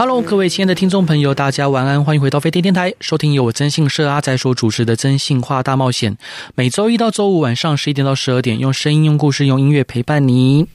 [0.00, 6.14] Hello，各位亲爱的听众朋友，大家晚安，欢迎回到飞天电台，收听由我征信社阿仔所主持的《征信话大冒险》。
[6.54, 10.66] 每周一到周五晚上十一点到十二点，用声音、用故事、用音乐陪伴你。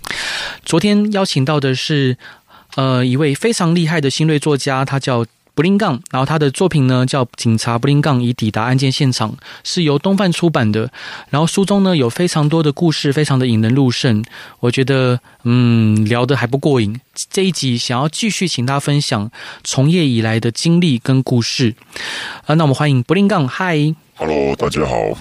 [0.64, 2.20] 昨天邀请到的是，
[2.76, 5.26] 呃，一位非常厉害的新锐作家，他叫。
[5.56, 9.32] 布林杠，然后他的作品呢叫《警察布林杠已抵达案件现场》，
[9.64, 10.92] 是由东贩出版的。
[11.30, 14.24] 然后书中呢有非常多的故事，非常的引人入胜。
[14.60, 17.00] 我觉得，嗯，聊得还不过瘾。
[17.32, 19.32] 这一集想要继续请他分享
[19.64, 21.74] 从业以来的经历跟故事。
[22.46, 23.48] 啊，那我们欢迎布林杠。
[23.48, 25.18] 嗨，Hello，大家好。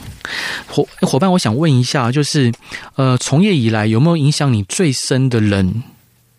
[0.66, 2.53] 伙伙伴，我想问一下，就是
[2.97, 5.84] 呃，从业以来有没有影响你最深的人？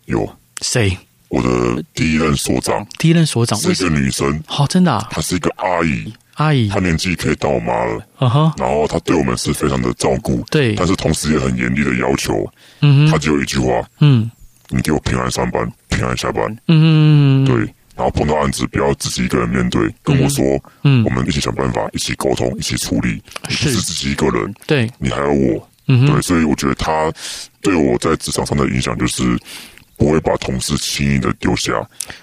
[0.04, 0.36] 有。
[0.62, 0.98] 谁？
[1.28, 12.48] 我的第一任所长，第一任所长是一个女生，好，真的啊，她是一个阿姨，阿姨，她年纪可以当我妈了，嗯哼，然后她对我们是非常的照顾，对，但是同时也很严厉的要求，
[12.80, 14.30] 嗯哼，她只有一句话，嗯，
[14.68, 17.56] 你给我平安上班，平安下班，嗯，对，
[17.96, 20.44] 然后碰到案子不要自己一个人面对，跟我说，
[20.84, 27.12] 嗯，我们一起想办法，一起沟通，一起处理，不是自己一个人，对，你还有我，嗯，对，所以我觉得她
[27.60, 29.36] 对我在职场上的影响就是。
[29.96, 31.72] 不会把同事轻易的丢下，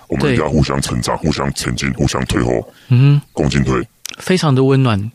[0.08, 2.52] 我们要互相成长、互相前进、互相退后，
[2.90, 3.82] 嗯，共进退，
[4.18, 5.12] 非常的温暖，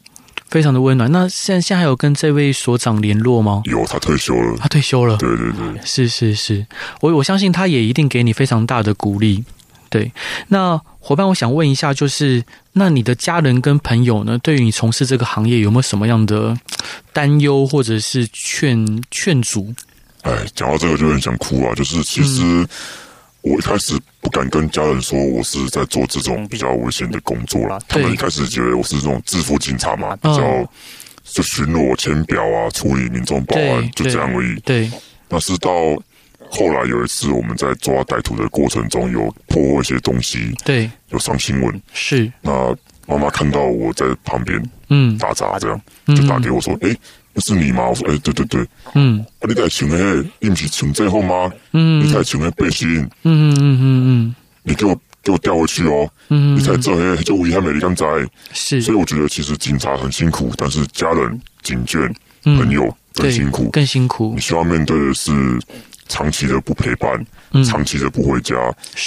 [0.48, 1.11] 非常的温暖。
[1.12, 3.62] 那现在现在还有跟这位所长联络吗？
[3.64, 5.17] 有，他退休了，他退休了。
[5.19, 6.67] 对对对，是是是，
[7.01, 9.45] 我我相信他也一定给你非常大的鼓励。
[9.91, 10.12] 对，
[10.48, 16.55] 那伙伴，我想问一下，就是那你的家人跟朋友呢，对于你从事这个行业有没有什么样的
[17.14, 19.75] 担忧，或者是劝劝阻？
[20.28, 21.74] 哎，讲到这个就很想哭啊！
[21.74, 22.66] 就是其实
[23.40, 27.78] 我一开始不敢跟家人说我是在做这种比较危险的工作啦。
[27.89, 30.70] 他们一开始觉得我是这种制服警察嘛，比较
[31.24, 34.55] 就巡逻、签表啊、处理民众报案，就这样而已。
[34.61, 34.90] 对。
[35.30, 35.72] 那是到
[36.50, 41.83] 后来有一次我们在抓歹徒的过程中有破获一些东西，对，有上新闻。
[41.94, 42.30] 是。
[42.42, 46.94] 那妈妈看到我在旁边，嗯，打杂这样，就打给我说：“哎。”
[47.40, 47.88] 是你吗？
[47.88, 51.50] 我说，哎、欸，对对对，嗯，啊，你在穿那，你不是穿这号吗？
[51.72, 52.88] 嗯，你在穿那背心，
[53.22, 58.06] 嗯嗯嗯嗯嗯，你给我给我调回去哦，嗯，你才这嘿，就危害美丽刚在，
[58.52, 62.12] 是，所以我觉得其实警察很辛苦，但是家人、警眷、
[62.42, 64.32] 朋友更辛苦，更辛苦。
[64.34, 65.32] 你需要面对的是
[66.08, 68.55] 长期的不陪伴，嗯、长期的不回家，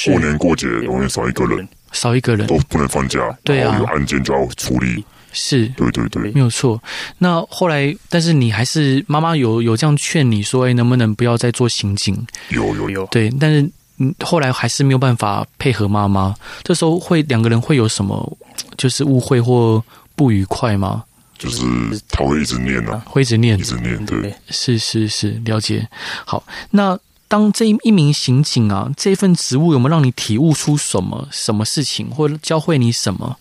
[0.05, 2.45] 过年过节永远少一个人，少一个人。
[2.47, 5.03] 都不能放假，对啊，有案件就要处理。
[5.31, 6.81] 是，对对对，没有错。
[7.17, 12.25] 那后来，但是你还是妈妈有有这样劝你说，哎，能不能不要再做刑警？
[12.49, 13.05] 有有有。
[13.07, 16.35] 对，但是嗯，后来还是没有办法配合妈妈。
[16.63, 18.37] 这时候会两个人会有什么，
[18.77, 19.83] 就是误会或
[20.15, 21.03] 不愉快吗？
[21.37, 21.63] 就是
[22.09, 24.05] 他会一直念啊，会一直念，一直念。
[24.05, 25.87] 对，是是是，了解。
[26.23, 33.37] 好，那当这一名刑警啊，这份职务有没有让你体悟出什么什么事情，或教会你什么？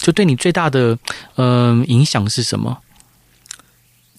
[0.00, 0.98] 就对你最大的
[1.36, 2.76] 嗯、呃、影响是什么？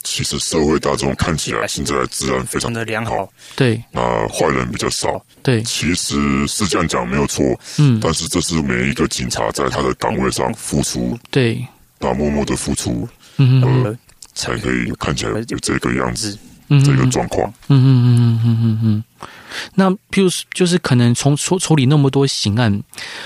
[0.04, 7.46] 其实社会大众看起来现在治安非常的良好，对，那坏人比较少，对，其实是这样讲没有错，
[7.78, 11.64] 嗯，但是这是每一个警察在他的岗位上付出，对，
[12.00, 13.96] 那默默的付出，嗯
[14.34, 16.51] 才可以看起来有这个样子，嗯，
[16.84, 19.04] 这个状况，嗯嗯嗯嗯嗯嗯嗯。
[19.76, 22.82] 那譬如就是可能从处处理那么多刑案，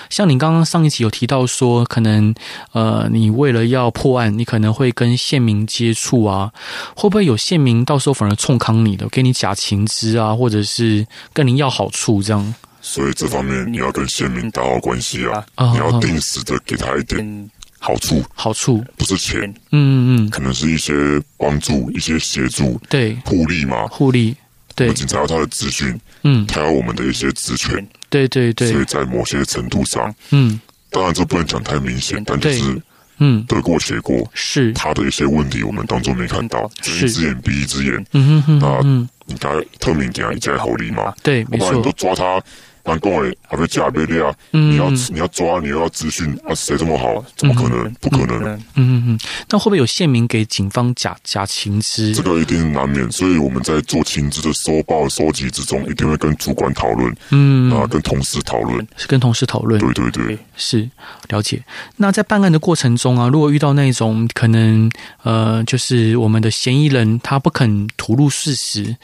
[0.09, 2.33] 像你刚刚上一集有提到说，可能
[2.71, 6.51] 呃，你为了要破案，你可能会跟县民接触啊，
[6.95, 12.55] 会不会有县民到时候反而冲康你的，给你假情资啊，或者是跟您要好处这样？
[12.81, 17.49] 所以这方面你要跟县民打好关系啊，你要定时的给他一点
[17.85, 18.83] 好处，好处。
[18.97, 19.41] 不是钱，
[19.71, 20.25] 嗯嗯。
[20.25, 20.93] 嗯，可能是一些
[21.37, 24.35] 帮助、一些协助，对，互利嘛，互利。
[24.73, 32.81] 对，警察要他的资讯，嗯，他要我们的一些职权，对对对，所以在某些程度上，嗯，当然这不能讲太明显，但就是，
[33.19, 34.73] 嗯，得过且过，是。
[34.73, 39.49] 他的一些问题，我们当中没看到，睁一只眼闭一只眼，嗯哼哼，那你该
[39.79, 42.41] 特明点一家好利嘛，对，没错，你都抓他，
[42.85, 47.25] 当公诶还没假别的啊，你要你要抓，你又要资讯啊，谁这么好？
[47.35, 47.91] 怎么可能？
[47.95, 48.43] 不可能。
[48.45, 49.19] 嗯嗯嗯。
[49.49, 52.13] 那会不会有线民给警方假假情资？
[52.13, 59.81] 这个一定难免，所以我们在做情资的收报收集之中，一定会跟主管讨论，嗯啊，跟同事讨论，是跟同事讨论。
[59.81, 60.87] 对对对，是
[61.29, 61.63] 了解。
[61.97, 64.87] 那在办案的过程中啊，如果遇到那种可能
[65.23, 68.95] 呃，就是我们的嫌疑人他不肯吐露事实，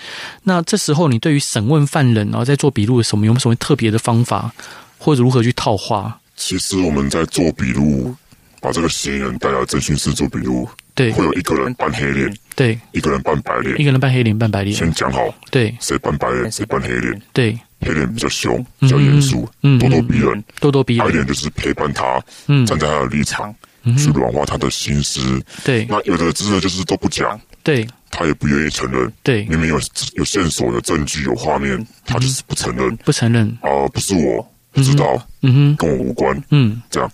[0.43, 4.51] 那这时候你对于审问犯人然后在做笔录的时候，有没有什么特别的方法，
[4.97, 6.19] 或者如何去套话？
[6.35, 8.15] 其实我们在做笔录，
[8.59, 23.53] 把这个嫌疑人带到侦讯室做笔录，对，会有一个人扮黑脸，对，一个人扮白脸，一个人扮黑脸，扮白脸，先讲好，对，谁扮白脸，谁扮黑脸，对，黑脸比较凶，比较严肃，嗯，咄咄逼人，咄咄逼人，白脸就是陪伴他，嗯，站在他的立场，
[23.97, 27.87] 去软化他的心思，对，那有的真的就是都不讲，对。
[28.13, 29.79] 他也不愿意承认，对，明明有
[30.15, 33.47] 有线索、有证据、有画面，他就是不承认，不承认。
[33.61, 37.09] 啊，不是我不知道，嗯哼，跟我无关，嗯，这样，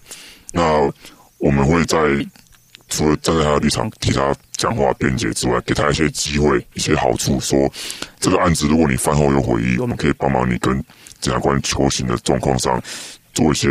[0.52, 0.92] 那
[1.38, 2.00] 我们会在
[2.90, 7.72] 除了站在他的立场替他讲话辩解之外，给他一些机会、一些好处，说
[8.20, 10.84] 这个案子如果你饭后有回忆，我们可以帮忙你跟
[11.22, 12.82] 检察官求情的状况上
[13.36, 13.70] 做一些。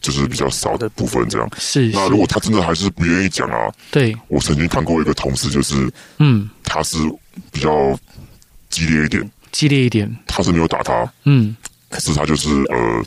[0.00, 1.48] 就是比较少的部分，这样。
[1.58, 1.90] 是。
[1.92, 6.96] 那如果他真的还是不愿意讲啊，对，我曾经看过一个同事，就是嗯，他是
[7.50, 7.98] 比较
[8.70, 11.56] 激烈一点，激烈一点，他是没有打他，嗯，
[11.88, 13.04] 可是他就是呃，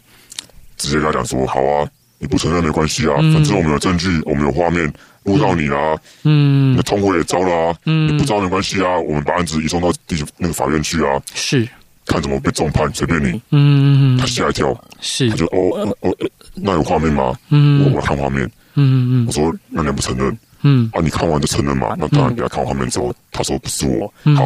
[0.77, 1.87] 直接跟他讲说，好啊，
[2.19, 4.91] 你不承认没关系啊，反正我们有证据，我们有画面
[5.23, 11.67] 录到你啦，嗯，那通伙也招了啊，嗯，你不招没关系啊，我们把案子移送到地那个法院去啊，是。
[12.11, 13.41] 看怎么被重判，随便你。
[13.51, 16.15] 嗯，他吓一跳，是，他就哦哦，
[16.55, 17.37] 那有画面吗？
[17.49, 18.45] 嗯，我我看画面。
[18.75, 20.37] 嗯嗯，我说那你不承认？
[20.63, 21.95] 嗯，啊，你看完就承认嘛？
[21.97, 24.13] 那当然给他看画面之后，他说不是我。
[24.35, 24.45] 好，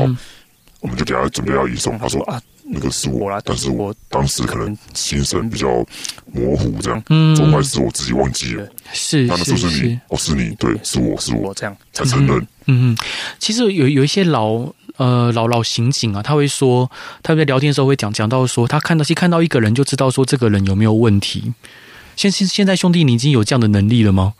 [0.80, 1.98] 我们就给他准备要移送。
[2.00, 5.68] 他说啊，那个是我，但是我当时可能心神比较
[6.32, 7.04] 模糊，这样。
[7.10, 8.68] 嗯，总归是我自己忘记了。
[8.94, 10.00] 是，那那是不是你？
[10.08, 12.48] 哦，是你，对，是我是我，这样才承认。
[12.68, 12.98] 嗯嗯，
[13.40, 14.74] 其实有有一些老。
[14.98, 16.90] 呃，老老刑警啊，他会说，
[17.22, 21.54] 他们在聊天的时候会讲讲到说，他看到其实看到一个人就知道说这个人有没有问题。
[22.16, 24.34] 现现现在兄弟，你已经有这样的能力了吗？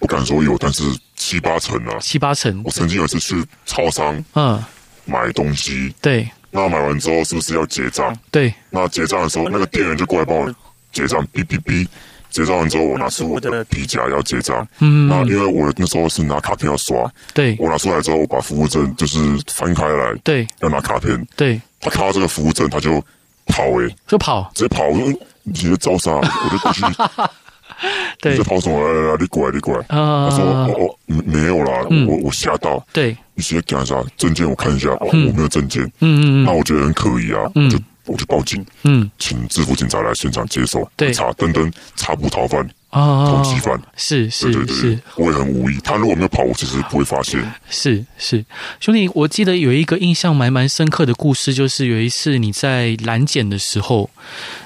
[0.00, 0.82] 不敢说有，但是
[1.14, 1.96] 七八成啊。
[2.00, 2.60] 七八成。
[2.64, 4.60] 我曾经有一次去超商，嗯，
[5.04, 6.28] 买东西，对。
[6.50, 8.12] 那买完之后是不是要结账？
[8.32, 8.52] 对。
[8.70, 10.52] 那结账的时候，那个店员就过来帮我
[10.90, 11.86] 结账，哔哔哔。
[12.30, 14.66] 结账完之后，我拿出我的皮夹要结账。
[14.78, 16.96] 嗯，那因为我那时候是拿卡片要刷。
[17.34, 19.18] 对，我拿出来之后，我把服务证就是
[19.48, 20.14] 翻开来。
[20.24, 21.26] 对，要拿卡片。
[21.36, 23.02] 对，他看到这个服务证，他就
[23.46, 24.86] 跑诶，就跑，直接跑。
[24.86, 25.12] 我说
[25.42, 26.12] 你在招啥？
[26.12, 26.82] 我就过去。
[28.20, 28.78] 对，你在跑什么？
[28.78, 29.84] 来来来，你过来，你过来。
[29.88, 32.84] 他说哦哦，没有啦，我我吓到。
[32.92, 34.48] 对，你直接给他啥证件？
[34.48, 35.82] 我看一下，哦，我没有证件。
[36.00, 37.50] 嗯嗯，那我觉得很可疑啊。
[37.54, 37.70] 嗯。
[38.10, 42.60] 我就报警，嗯，请制服警察来现场接受，对，查等等，查捕逃犯
[42.90, 47.40] 啊，通缉犯，是是是，我也很无意，他如果没有跑，我其实不会发现。
[47.68, 48.44] 是是，
[48.80, 54.10] 兄弟，我记得有一个印象蛮蛮深刻的故事，就是有一次你在拦检的时候，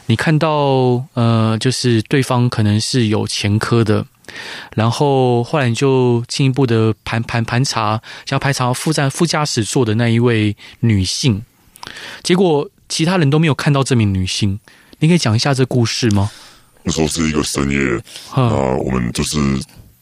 [0.06, 4.06] 你看到呃，就是对方可能是有前科的，
[4.74, 11.42] 然后后来你就进一步的盘盘盘查，想要排查副站副驾驶座的那一位女性，
[12.22, 12.66] 结果。
[12.94, 14.56] 其他人都没有看到这名女性，
[15.00, 16.30] 你可以讲一下这故事吗？
[16.84, 18.00] 那时候是一个深夜，
[18.30, 19.36] 啊，我们就是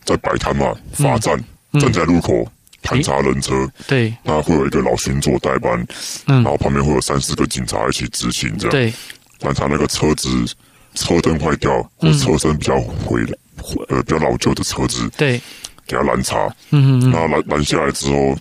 [0.04, 1.42] 在摆摊嘛，罚站，
[1.80, 2.46] 站在路口
[2.82, 5.86] 盘查人车，对，那会有一个老巡佐代班，
[6.26, 8.92] 嗯，然后旁边会有三四个警察一起执勤，这样，对，
[9.38, 10.28] 检查那个车子
[10.94, 13.38] 车灯坏掉或车身比较毁的，
[13.88, 15.40] 呃，比较老旧的车子，对，
[15.86, 18.36] 给他拦查，嗯嗯嗯，然后拦拦下来之后，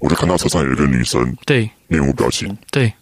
[0.00, 2.92] 我就看到车上有一个女生，对，面无表情，对。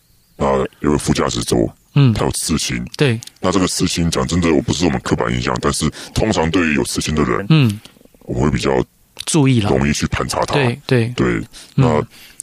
[0.41, 3.21] 那有个副驾驶座，嗯，它有刺青，对。
[3.41, 7.79] 那这个刺青讲真的，我不是我们刻板印象，但是通常对于有刺青的人，嗯，
[8.21, 8.71] 我会比较
[9.27, 11.43] 注意了，容易去盘查他，对对对。
[11.75, 12.01] 那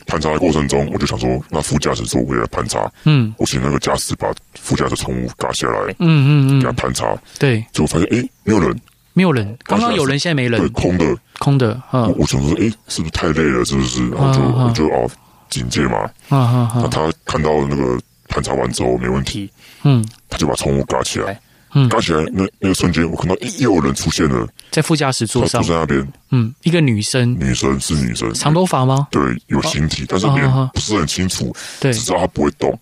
[0.08, 4.28] 盘查的过程中，我就想说，那副驾驶座我也来盘查，嗯，我请那个驾驶把
[4.60, 7.66] 副驾驶宠物嘎下来，嗯嗯嗯，给他盘查，对。
[7.72, 8.78] 结果发现，哎，没有人，
[9.14, 11.82] 没有人，刚刚有人，现在没人，对，空的，空的。
[11.92, 13.64] 我我想说，哎，是不是太累了？
[13.64, 14.08] 是不是？
[14.10, 15.10] 然后就我就哦。
[15.50, 15.98] 警戒嘛，
[16.30, 16.82] 啊啊啊！
[16.84, 19.50] 那他看到那个盘查完之后没问题，
[19.84, 21.40] 嗯，他就把窗户嘎起来，
[21.74, 29.08] 嗯，嘎起来那那个瞬间，我看到又有人出现了，在副驾驶座上，坐在那边，嗯，一个女生，女生是女生，长头发吗？
[29.12, 32.78] 对，有形体，但是脸不是很清楚，对，只知道她不会动，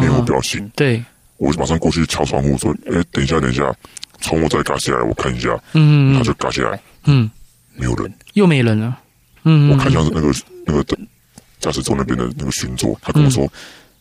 [0.00, 1.02] 面无表情，对，
[1.36, 3.74] 我就马上过去敲窗户说：“哎，等一下，等一下，
[4.20, 7.30] 窗户再嘎起来，我看一下。”嗯，他就嘎起来，嗯，
[7.74, 8.98] 没有人，又没人了，
[9.44, 10.32] 嗯，我看一下那个
[10.66, 10.98] 那个的。
[11.60, 13.46] 驾驶座那边的那个巡座，他跟我说：“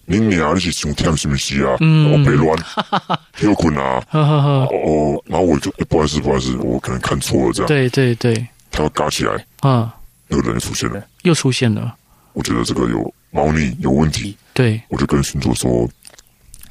[0.06, 1.76] 你娘你是想听是不是啊？
[1.80, 2.58] 嗯，我被乱，
[3.42, 7.68] 又困啊，哦，然后我就不好意思，不好意思，我可能看错了，这样。
[7.68, 9.94] 对对对，他要嘎起来，啊，
[10.28, 11.96] 那个人就出现了，又出现了。
[12.34, 14.38] 我觉得这个有猫腻，有问题。
[14.54, 15.90] 对，我就跟巡佐说，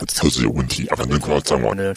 [0.09, 1.76] 车子有问题啊，反正快要站完。
[1.76, 1.93] 了，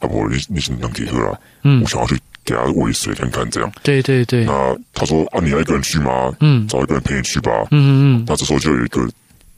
[0.00, 3.70] 啊不，你你先能给喝了，嗯，我想要去给他喂水看看，这样。
[3.82, 4.46] 对对对。
[4.46, 6.32] 那他说啊，你要一个人去吗？
[6.40, 7.50] 嗯，找一个人陪你去吧。
[7.72, 8.24] 嗯嗯嗯。
[8.26, 9.06] 那这时候就有一个。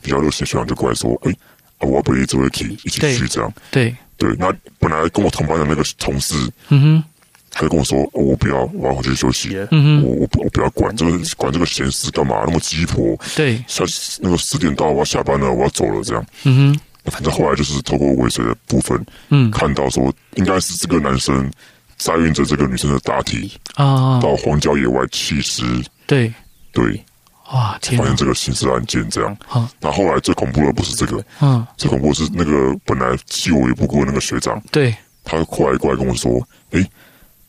[0.00, 1.32] 比较热心学长就过来说：“哎，
[1.78, 3.52] 啊，我要陪这位 K 一起去这样。
[3.68, 6.36] 对”对对，那本来跟我同班的那个同事，
[6.68, 7.04] 嗯哼，
[7.50, 9.56] 他就跟我说：“哦、我不要，我要回去休息。
[9.72, 12.44] 嗯哼，我我我不要管这个管这个闲事干嘛？
[12.46, 13.18] 那么鸡婆。
[13.34, 13.84] 对，下
[14.20, 16.00] 那个四点到，我要下班了，我要走了。
[16.04, 16.24] 这样。
[16.44, 16.72] 嗯
[17.04, 21.50] 哼，反正后来就是透过尾随的部分，嗯，看到说应该是这个男生
[21.98, 25.62] 载运着这个女生的大体啊，到荒郊野外弃尸。
[26.06, 26.32] 对。
[26.72, 27.04] 对。”
[27.50, 27.78] 哇！
[27.80, 36.30] 天发现这个刑事案件这样，好，那后来最恐怖的不是这个，嗯，最恐怖的是那个本来弃我于不顾的那个学长，对，他过来过来跟我说，
[36.72, 36.86] 诶，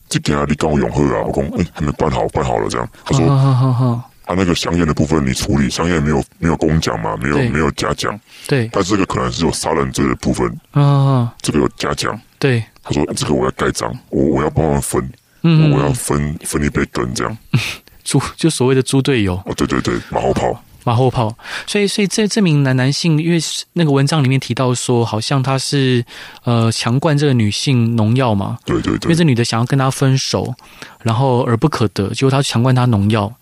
[0.08, 3.86] 这件啊，你跟我永和啊，我讲，诶，还没办好，办好了这样，他说，好好好，
[4.24, 15.08] 啊，那个香烟的部分你处理，香烟没有没有公奖嘛，没有没有嘉奖，对，但这个可能是有杀人罪的部分，啊，这个有嘉奖，对，他说 这个我要盖章， 我我要帮忙分，
[15.42, 17.38] 嗯，我要分分一杯羹这样，
[18.04, 20.62] 猪就所谓的猪队友，哦，对对对，马后炮。
[20.84, 23.38] 马后炮，所以所以这这名男男性，因为
[23.74, 26.04] 那个文章里面提到说，好像他是
[26.44, 30.54] 呃强灌这个女性农药嘛，对对对，因为这女的想要跟他分手，
[31.02, 33.32] 然后而不可得，结果他强灌她农药，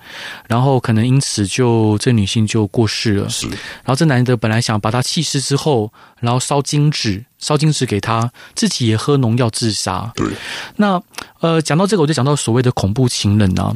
[0.49, 3.28] 然后可能因此就这女性就过世了。
[3.28, 10.11] 是，然后这男的本来想把她弃尸之后，然后烧金纸，烧金纸给他，自己也喝农药自杀。
[10.14, 10.26] 对，
[10.76, 11.00] 那
[11.40, 13.73] 呃讲到这个，我就讲到所谓的恐怖情人啊。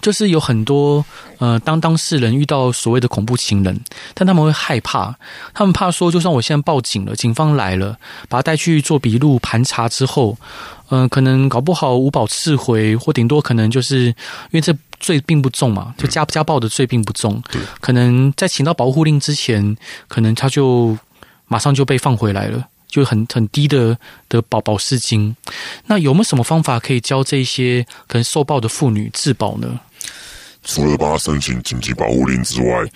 [0.00, 1.04] 就是有很多
[1.38, 3.78] 呃，当当事人遇到所谓的恐怖情人，
[4.14, 5.14] 但他们会害怕，
[5.52, 7.96] 他们怕说，就算我现在报警了，警方来了，
[8.28, 10.36] 把他带去做笔录盘查之后，
[10.88, 14.14] 嗯、呃，可能搞不好无保释回，或顶多可能就是因
[14.52, 17.42] 为这罪并不重嘛，就家家暴的罪并不重，
[17.80, 19.76] 可能在请到保护令之前，
[20.08, 20.96] 可能他就
[21.46, 22.66] 马上就被放回来了。
[22.92, 25.34] 就很很低的的保保释金，
[25.86, 29.80] 那有没有什么方法可以教这些可能受暴的妇女自保呢？
[30.62, 32.86] 除了帮她申请紧急保护令之外，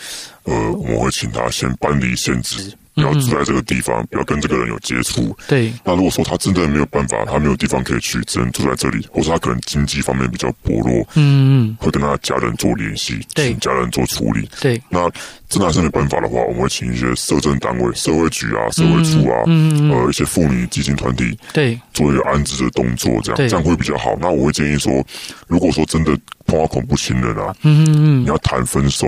[0.45, 2.77] 呃，我们会请她先搬离现址。
[2.97, 5.37] 不要住在这个地方，要跟这个人有接触。
[5.47, 5.71] 对。
[5.85, 14.49] 那如果说他真的没有办法，他没有地方可以去，只能住在这里，或者他可能经济方面比较薄弱，嗯嗯，会跟他的家人做联系，对，请家人做处理。
[14.61, 14.81] 对。
[14.89, 15.11] 那
[15.49, 24.17] 真的还是没办法的话，我们会请一些社政单位、社会局啊、社会处啊，嗯，嗯呃，一些妇女基金团体，对，做一个安置的动作，这样这样会比较好。
[24.19, 25.05] 那我会建议说，
[25.47, 29.07] 如果说真的碰到恐怖情人啊，嗯嗯嗯，你要谈分手。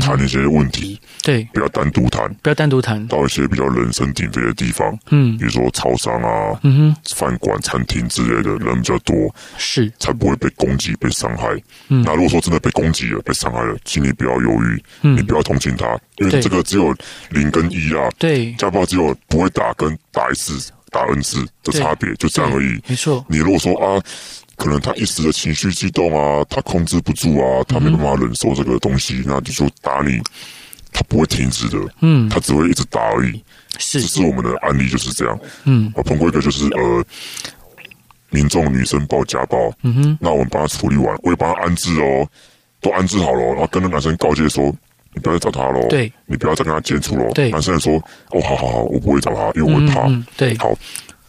[0.00, 11.48] 谈一些问题，对，不要单独谈，不要单独谈，到一些比较人声鼎沸的地方，嗯，比如说超商啊，嗯哼，饭馆、餐厅之类的，人比较多，是，才不会被攻击、被伤害。
[11.88, 16.94] 嗯，那如果说真的被攻击了、被伤害了，请你不要犹豫，嗯，你不要同情他，因为这个只有
[17.30, 22.80] 零跟一啊，对，家暴只有不会打跟打一次、打 N 次的差别，就这样而已。
[22.86, 24.02] 没错，你如果说啊。
[24.56, 30.20] 可能他一时的情绪激动啊，他控制不住啊，他没办法忍受这个东西，嗯、那就说打你，
[30.92, 33.42] 他不会停止的，嗯，他只会一直打而已。
[33.78, 35.36] 是，这是我们的案例就是这样。
[35.64, 37.04] 嗯，我碰过一个就是呃，
[38.30, 42.24] 民众女生报家暴，嗯哼，那我们帮他处理完，我也帮他安置哦，
[42.80, 44.72] 都安置好了，然后跟那男生告诫说，
[45.12, 47.28] 你不要再找他喽，对，你不要再跟他接触喽。
[47.34, 47.94] 对，男生也说，
[48.30, 50.02] 哦，好好好，我不会找他，因为我会怕。
[50.02, 50.72] 嗯嗯、对，好，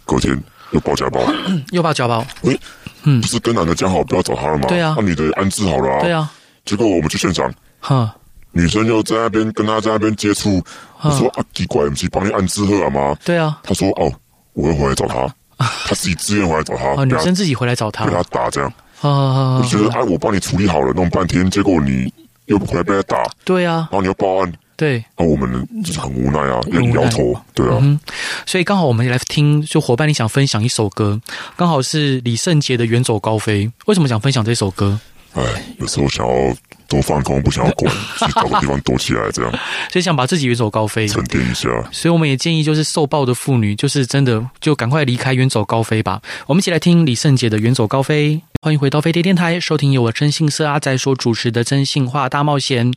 [0.06, 0.40] 隔天
[0.72, 1.20] 又报家暴，
[1.74, 2.60] 又报家暴，喂。
[3.06, 4.66] 嗯，不是跟男的讲好不要找他了吗？
[4.68, 6.02] 对啊，那女的安置好了啊。
[6.02, 6.30] 对啊，
[6.66, 8.16] 结果我们去现场，哈，
[8.52, 10.62] 女生又在那边跟他在那边接触。
[11.02, 13.16] 我说啊，奇怪，不是帮你安置好了吗？
[13.24, 13.60] 对啊。
[13.64, 14.12] 他说哦，
[14.54, 15.28] 我会回来找他，
[15.88, 17.04] 他自己自愿回来找他。
[17.06, 18.72] 女生自己回来找他，被他打这样。
[19.02, 22.12] 啊，我觉得哎，我帮你处理好了，弄半天，结果你
[22.46, 23.24] 又回来被他打。
[23.44, 24.52] 对啊，然后你又报案。
[24.78, 27.78] 对，那我们就是很无奈啊，有点摇头，对啊。
[27.82, 28.00] 嗯，
[28.46, 31.20] 所以刚好我们来听，就伙伴你想分享一首歌，
[31.56, 33.68] 刚好是李圣杰的《远走高飞》。
[33.86, 35.00] 为什么想分享这首歌？
[35.34, 35.44] 哎，
[35.80, 36.56] 有时候想要
[36.88, 39.52] 多放空，不想要管， 去找个地方躲起来，这样。
[39.92, 41.70] 所以想把自己远走高飞，沉淀一下。
[41.92, 46.22] 所以我们也建议，就是受暴的妇女，就是真的就赶快离开，远走高飞吧。
[46.48, 48.36] 我们一起来听李圣杰的《远走高飞》。
[48.66, 52.92] 欢迎回到飞碟电台，收听由我征信社阿仔所主持的《真性话大冒险》。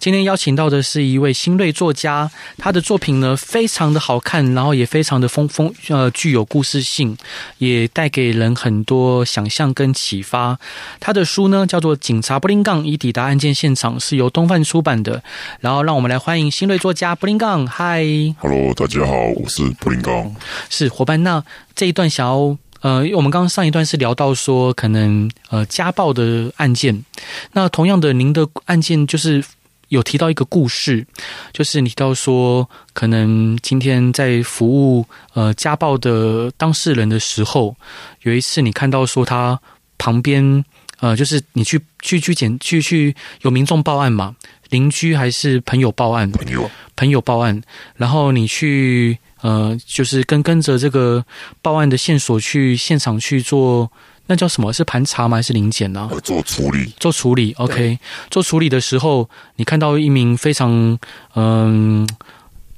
[0.00, 7.16] 今天邀请到的是一位新锐作家，他的作品呢非常的好看，然后也非常的丰丰呃具有故事性，
[7.58, 10.58] 也带给人很多想象跟启发。
[10.98, 15.22] 他的书呢叫做《警察布林杠已抵达案件现场》，是由东贩出版的。
[15.60, 17.64] 然后让我们来欢迎新锐作家布林杠。
[17.64, 18.04] 嗨
[18.40, 20.34] ，Hello，大家好，我是布林杠。
[20.68, 21.44] 是伙伴，那
[21.76, 22.58] 这一段想要。
[22.82, 27.04] 呃，我们刚刚上一段是聊到说，可能呃家暴的案件，
[27.52, 29.42] 那同样的，您的案件就是
[29.86, 31.06] 有提到一个故事，
[31.52, 37.76] 就是你提到说，可能今天在服务呃家暴的当事人的时候，
[38.22, 39.60] 有一次你看到说他
[39.96, 40.64] 旁边
[40.98, 44.34] 呃，就是你去去去检去去有民众报案嘛，
[44.70, 46.28] 邻居还是朋友报案？
[46.32, 47.62] 朋友，朋友报案，
[47.94, 49.16] 然后你去。
[49.42, 51.24] 呃，就是跟跟着这个
[51.60, 53.90] 报案的线索去现场去做，
[54.26, 54.72] 那叫什么？
[54.72, 55.36] 是盘查吗？
[55.36, 56.08] 还是临检呢？
[56.22, 57.52] 做处理，做处理。
[57.58, 57.98] OK，
[58.30, 60.96] 做处理的时候，你看到一名非常
[61.34, 62.26] 嗯、呃、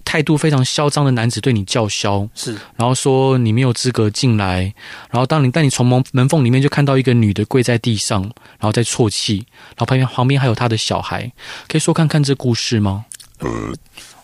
[0.04, 4.72] 态度非常嚣张的男子对你叫嚣，是，然后说你没有资格进来，
[5.10, 9.44] 然后当你当你从门门缝里面就看到一个女的跪在地上，然后在啜泣，
[9.76, 11.30] 然后旁边旁边还有他的小孩，
[11.68, 13.04] 可以说看看这故事吗？
[13.40, 13.50] 呃。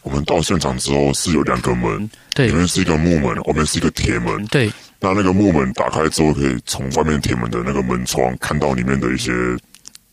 [0.02, 4.72] 我们到现场之后是有两个门，对，里面是一个木门，外面是一个铁门，对。
[4.98, 9.32] 那那个木门打开之后，可以从外面铁门的那个门窗看到里面的一些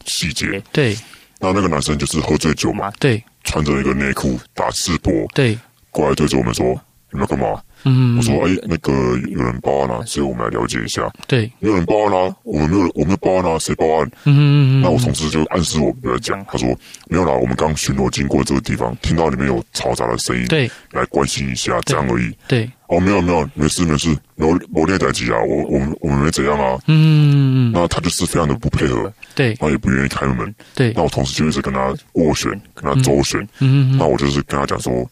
[0.06, 0.98] 细节，对。
[1.39, 5.60] 那那个男生就是喝醉酒嘛，对，穿着一个内裤打赤膊，对，
[5.91, 6.65] 过来对着我们说
[7.12, 8.91] ：“你们要干嘛？”嗯，我说：“哎，那个
[9.29, 14.06] 有人报案了，所以我们来了解一下。”对，没有人报案啦，我们没有，我们没有报案啊，谁报案？
[14.25, 14.82] 嗯嗯嗯。
[14.82, 16.67] 那我同事就暗示我不要讲，他说
[17.08, 26.77] ：“没有啦，我们刚巡逻经过这个地方，听到里面有嘈杂的声音，对，来关心一下，这样而已。”对，哦，没有没有，没事没事，我我练太极啊，我我们我们没怎样啊。
[26.88, 27.72] 嗯嗯嗯。
[27.74, 30.94] 那他就是非常的不配合，对，他也不愿意开门，对。
[30.96, 33.98] 那我同事就一直跟他斡旋，跟他周旋，嗯嗯。
[33.98, 35.10] 那我就是跟他讲说。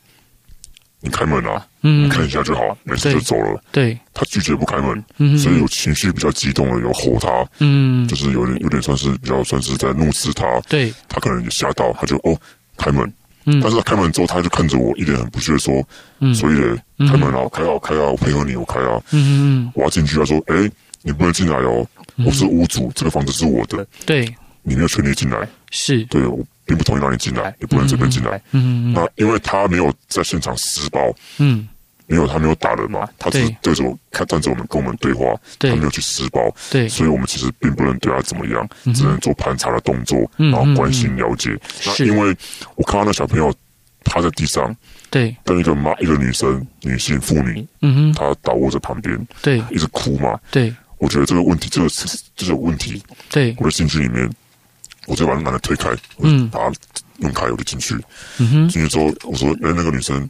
[1.02, 3.64] 你开门啊，嗯，看一下就好，没事就走了。
[3.72, 10.60] 对，他拒绝不开门，嗯，所以有情绪比较激动的，有吼他，嗯，就是有点有点算是比较算是在怒斥他。
[10.68, 12.36] 对，他可能也吓到，他就哦
[12.76, 13.14] 开门，
[13.46, 15.88] 嗯，但是他开门之后，他就看着我，一脸很不屑说，
[16.22, 16.56] 嗯，所以
[17.08, 19.30] 开门啊，开啊，开啊，我配合你，我开啊，嗯嗯
[19.66, 20.68] 嗯，我要进去，他说，哎，
[21.04, 21.88] 你不能进来哦，
[22.26, 24.26] 我是屋主，这个房子是我的，对，
[24.64, 26.04] 你没有权利进来，是。
[26.06, 26.44] 对我。
[26.68, 28.42] 并不同意让你进来，你不能随便进来。
[28.50, 31.68] 嗯嗯，那因为他没有在现场施暴，嗯，
[32.08, 33.74] 没有他没有打人嘛，他只是对。
[33.74, 35.26] 着我看站着我们跟我们对话，
[35.60, 41.60] 他没有去施暴，对，所以我们其实并不能对他怎么样，只能做盘查的动作，然后关心了解。
[41.86, 42.36] 那因为
[42.76, 43.54] 我看到那小朋友
[44.04, 44.76] 趴在地上，
[45.10, 54.30] 对，跟一个妈一个女生女性妇女，嗯哼，她倒卧在旁边，对，一直哭嘛，对，我觉得这个问题，这个是这个问题，对，我的心里面。
[55.08, 56.74] 我就把那男的推开，嗯，把他
[57.18, 57.94] 弄开，我就进去。
[58.40, 60.28] 嗯哼，进去之后，我说：“哎，那个女生，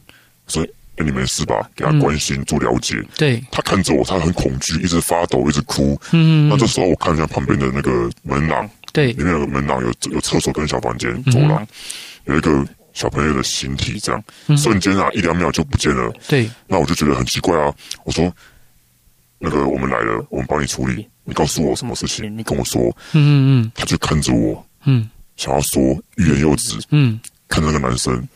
[0.48, 0.62] 说，
[0.96, 1.68] 哎，你没事吧？
[1.74, 5.98] 给他关心，做了解。”对，他看着我，他很恐惧，一直发抖，一直哭。
[6.12, 11.66] 嗯，那这时候我看一下旁边的那个门廊，对，里面有个门廊，有有厕所跟小房间，走廊
[12.24, 14.24] 有一个小朋友的形体，这样
[14.56, 16.12] 瞬间啊，一两秒就不见了。
[16.26, 17.72] 对，那我就觉得很奇怪啊。
[18.04, 18.34] 我说
[19.38, 21.06] ：“那个我们来了，我们帮你处理。
[21.24, 22.34] 你告诉我什么事情？
[22.36, 22.80] 你跟我说。”
[23.12, 24.66] 嗯嗯嗯，他就看着我。
[24.86, 25.82] 嗯，想要说
[26.16, 26.78] 欲言又止。
[26.90, 28.26] 嗯，看着那个男生，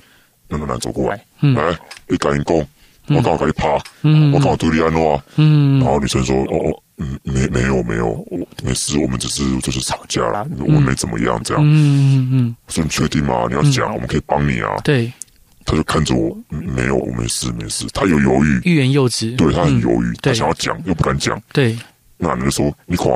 [0.51, 13.47] 那个男走过来，嗯，来，你赶紧讲，我刚好给你趴，嗯，我刚好对你安诺，嗯，然后女生说，哦哦，嗯，没没有没有，我没事，我们只是就是吵架了，我们没怎么样，这样，嗯嗯嗯，我说你确定吗？
[13.49, 14.77] 你要讲，我们可以帮你啊。
[14.85, 15.11] 对，
[15.65, 21.79] 他就看着我，没有，我没事没事，他有犹豫，欲言又止，对他很犹豫，他想要讲又不敢讲，对，
[22.19, 23.07] 那男的就说，你看，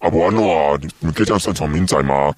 [0.00, 2.32] 阿伯安诺啊，你你可以这样擅闯民宅吗？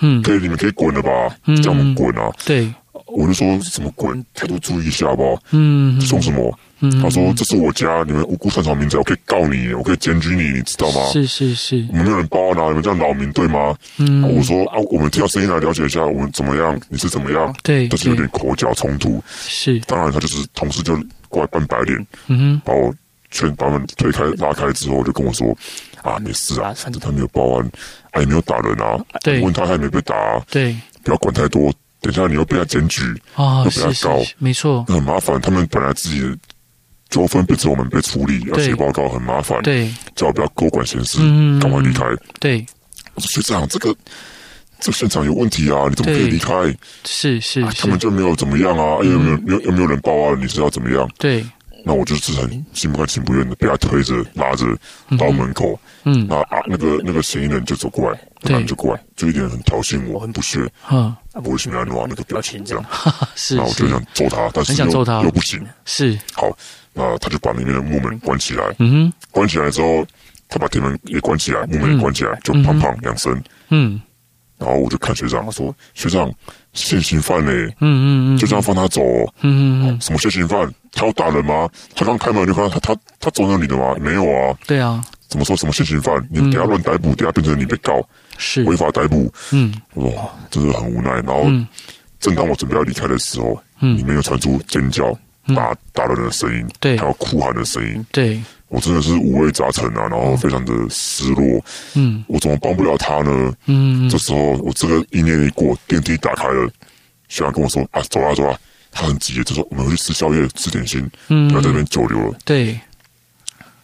[0.00, 1.10] 嗯，可以，你们可以滚了吧？
[1.46, 2.30] 嗯，叫我们滚啊！
[2.46, 2.72] 对，
[3.06, 5.42] 我就说什么鬼，态度注意一下好不好？
[5.52, 6.58] 嗯，送什么？
[6.80, 11.04] 嗯，他说这是我家，你们无辜擅闯民宅，我可以告你，我可以检举你，你知道吗？
[11.12, 13.76] 是是是，我们没有人报案啊，你们这样扰民对吗？
[13.96, 16.78] 嗯，我说啊，我们听到声音来了解一下，我们怎么样？
[16.88, 17.52] 你是怎么样？
[17.64, 19.20] 对，但是有点口角冲突。
[19.40, 20.96] 是，当然他就是同事就
[21.28, 22.94] 过来扮白脸，嗯哼，把我
[23.30, 25.56] 全把门推开拉开之后，就跟我说。
[26.04, 27.70] 啊，没事啊，反正他没有报案，
[28.12, 28.96] 他也没有打人啊。
[29.20, 30.40] 对，问他还没被打啊。
[30.48, 33.02] 对，不要管太多，等一下你又被他检举
[33.34, 35.40] 啊，又被他告，没错，那很麻烦。
[35.40, 36.36] 他们本来自己的
[37.08, 39.60] 纠纷变成我们被处理，要写报告很麻烦。
[39.62, 41.18] 对，叫我不要多管闲事，
[41.60, 42.04] 赶快离开。
[42.38, 42.64] 对，
[43.14, 43.94] 我说学长，这个
[44.80, 46.52] 这个现场有问题啊，你怎么可以离开？
[47.04, 51.08] 是是，他们就没有怎么样啊，又没有没有又没有人报案，你是要怎么样？
[51.18, 51.44] 对。
[51.88, 54.66] 那我就是很心不甘情不愿的被他推着拉着
[55.18, 60.58] 到门口，嗯，那啊那个那个嫌疑人就走过来，那人就过来，就一点很挑衅我，很不屑，
[60.90, 62.84] 嗯，我为什么要弄那个表情这样？
[63.34, 66.46] 是，那我就想揍他，但是想揍他又不行，是，好，
[66.92, 70.06] 那他就把里面的木门关起来，嗯哼，关起来之后，
[70.46, 73.98] 他把铁门也关起来，木门也关起来，就砰砰两声，嗯。
[74.58, 76.28] 然后我就看学长，他说：“学长，
[76.72, 77.52] 现行犯呢？
[77.78, 79.00] 嗯嗯嗯，就这样放他走？
[79.42, 80.68] 嗯嗯嗯，什么现行犯？
[80.92, 81.68] 他要打人吗？
[81.94, 83.94] 他刚开门就看到他他他走那里的吗？
[84.00, 84.56] 没有啊。
[84.66, 86.16] 对啊，怎么说什么现行犯？
[86.30, 88.00] 你等下乱逮捕，等下变成你被告，
[88.36, 89.32] 是违法逮捕。
[89.52, 90.10] 嗯，哇，
[90.50, 91.10] 真的很无奈。
[91.20, 91.44] 然后，
[92.20, 95.16] 正当我准备要离开的时候，里面又传出尖叫、
[95.54, 101.42] 打打人的声音，对，还有哭喊的声音，对。”我真的是五味杂陈啊，然后非常的失落。
[101.94, 103.50] 嗯，我怎么帮不了他呢？
[103.64, 106.70] 嗯，这时候我这个意念一过，电梯打开了，
[107.28, 108.54] 学长跟我说：“啊，走啊走啊！”
[108.92, 112.78] 他很急，就说：“我们回去吃宵夜，吃点心，嗯，不要在这边久留了。”对。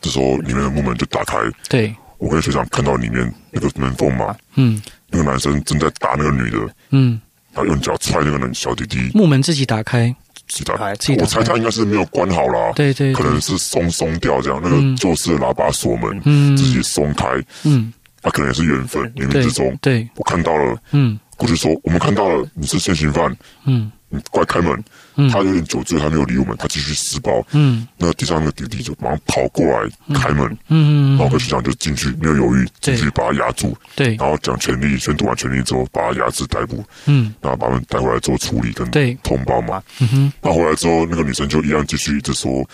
[0.01, 6.59] 这时候里面的木门就打开，对，我跟学长看到里面那个门缝嘛，嗯，那个男生正在打那个女的，
[6.91, 7.19] 嗯，
[7.55, 10.15] 他用脚踹那个男小弟弟，木门自己打开。
[10.47, 17.27] 自己打开，我猜他应该是没有关好啦，对对，可能是松松掉这样，那个旧式的喇叭锁门，嗯，自己松开，
[17.63, 17.91] 嗯，
[18.21, 23.91] 他可能也是缘分，冥冥之中，对，我看到了，嗯，过去说我们看到了，你是现行犯，嗯。
[24.15, 24.85] 你快开门！
[25.31, 27.45] 他有点酒醉，他没有理我们，他继续撕包。
[27.53, 30.47] 嗯，那地上那个弟弟就马上跑过来开门。
[30.69, 33.77] 嗯嗯，然后跟学长就进去，没有犹豫，进去把他压住。
[33.95, 36.85] 对，然后讲权利，宣读完权利之后，把他压制逮捕。
[37.07, 38.91] 嗯，然后把他们带回来做处理跟
[39.23, 39.83] 通报嘛。
[40.01, 42.69] 嗯哼，那回来之后，那个女生就一样继续一直说，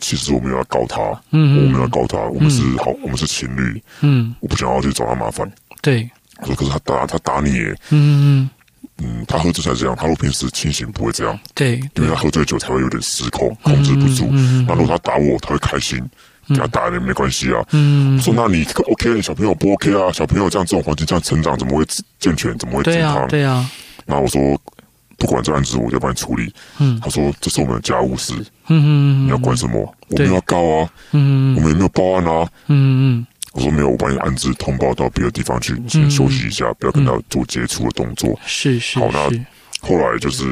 [0.00, 3.80] 其实我们要告他，嗯，我们要告他，我们是好，我们是情侣。
[4.00, 5.50] 嗯，我不想要去找他麻烦。
[5.80, 7.78] 对，我说可是他打他打你耶。
[7.90, 8.50] 嗯
[8.98, 9.06] 嗯。
[9.20, 11.38] 嗯，他喝醉才这样，他如果平时清醒不会这样。
[11.54, 14.26] 对，因为他喝醉酒才会有点失控，控制不住。
[14.66, 16.02] 那如果他打我，他会开心，
[16.48, 17.62] 给他打也没关系啊。
[17.72, 20.10] 嗯，说那你 OK，小朋友不 OK 啊？
[20.12, 21.84] 小朋友这样这种环境这样成长，怎么会
[22.18, 22.56] 健全？
[22.58, 23.28] 怎么会健康？
[23.28, 23.68] 对啊。
[24.06, 24.40] 那我说，
[25.18, 26.52] 不管这案子，我就帮你处理。
[26.78, 28.32] 嗯，他说这是我们的家务事。
[28.68, 29.94] 嗯嗯，你要管什么？
[30.08, 30.90] 我们要告啊。
[31.12, 32.48] 嗯，我们也没有报案啊。
[32.68, 33.26] 嗯嗯。
[33.56, 38.38] 我说没有，我帮你安置通报到别的地方去，你先休息一下，不要跟他做接触的动作。
[38.44, 38.98] 是是。
[38.98, 39.30] 好，那
[39.80, 40.44] 后来就是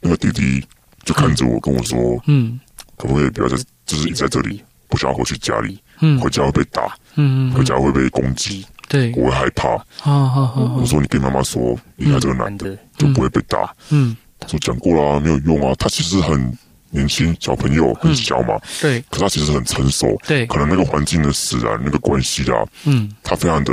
[0.00, 0.60] 那个弟弟
[1.04, 2.58] 就看着我跟我说：“嗯，
[2.96, 5.78] 可不可以不要在，就是一直在这里，不想要回去家里。
[6.00, 9.68] 嗯，回家会被打，嗯，回家会被攻击，对，我会害怕。
[10.04, 13.72] 我说你跟妈妈说，你看这个男的就不会被打。
[13.90, 16.52] 嗯，他说讲过了，没有用啊，他其实很。”
[16.90, 23.72] 年轻小朋友很小嘛，对，可他其实很成熟，对，可能那个环境的使然，那个关系啊，嗯，他非常的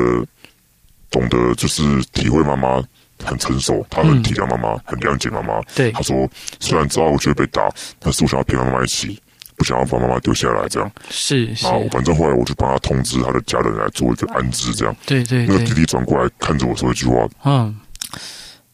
[1.10, 2.84] 懂得，就是体会妈妈
[3.24, 9.18] 很成熟，他很体谅妈妈，很谅解妈妈，对，他说虽然知道我就会被打，但是我想要陪妈妈一起，
[9.56, 10.92] 不想要把妈妈丢下来，这样。
[11.10, 17.74] 是，是，反正后来我就帮他通知他的家人来做一个安置，这样，对对，那个弟弟转过来看着我说一句话，嗯，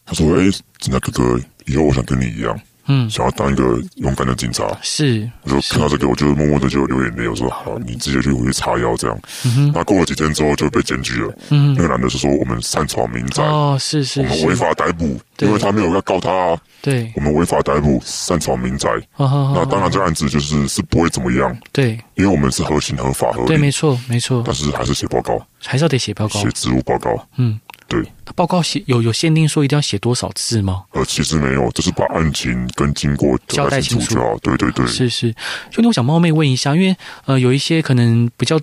[0.04, 0.50] 他说，哎，
[0.80, 2.60] 警察哥哥，以后我想跟你一样。
[2.86, 5.30] 嗯，想要当一个勇敢的警察，是。
[5.42, 7.28] 我就看到这个，我就默默的就流眼泪。
[7.28, 9.18] 我说好，你直接就回去插腰这样。
[9.44, 9.70] 嗯。
[9.74, 11.32] 那过了几天之后就被检举了。
[11.50, 11.74] 嗯。
[11.74, 13.42] 那个男的是说我们擅闯民宅。
[13.44, 14.20] 哦，是是。
[14.20, 16.58] 我们违法逮捕，因为他没有要告他啊。
[16.80, 17.12] 对。
[17.14, 18.90] 我们违法逮捕，擅闯民宅。
[19.16, 21.56] 那当然，这案子就是是不会怎么样。
[21.70, 21.98] 对。
[22.14, 23.46] 因为我们是合情合法合理。
[23.46, 24.42] 对，没错没错。
[24.44, 27.26] 但是还是写报告，还是要得写报告，写职务报告。
[27.36, 27.60] 嗯。
[27.88, 30.84] 对，他报告写有有限定说一定要写多少字吗？
[30.92, 34.36] 呃，其实没有，就是把案情跟经过交代清楚就好。
[34.38, 35.34] 对对对，是是。
[35.70, 38.58] 兄弟，我想冒昧问一下，因为呃，有一些可能比较，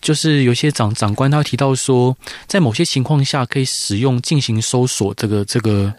[0.00, 5.92] 就是有些长长官他提到说，在某些情况下可以使用进行搜索，这个这个，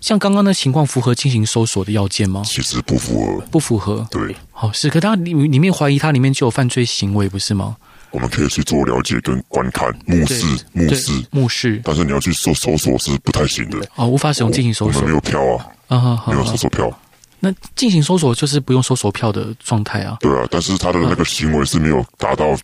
[0.00, 2.42] 像刚刚的情况符合进行搜索的要件吗？
[2.44, 4.06] 其实不符合，不符合。
[4.10, 7.76] 对，好是，可他里里面怀疑他里面就有犯罪行为，不是吗？
[8.12, 15.40] 我们可以去做了解跟观看，目视、目视、目视，但是你要去搜搜索是不太行的哦，无法使用进行搜索，我们没有票
[15.86, 16.90] 啊，啊，没有搜索票。
[17.38, 20.16] 那进行搜索就是不用搜索票的状态啊？
[20.20, 22.54] 对啊，但是他的那个行为是没有达到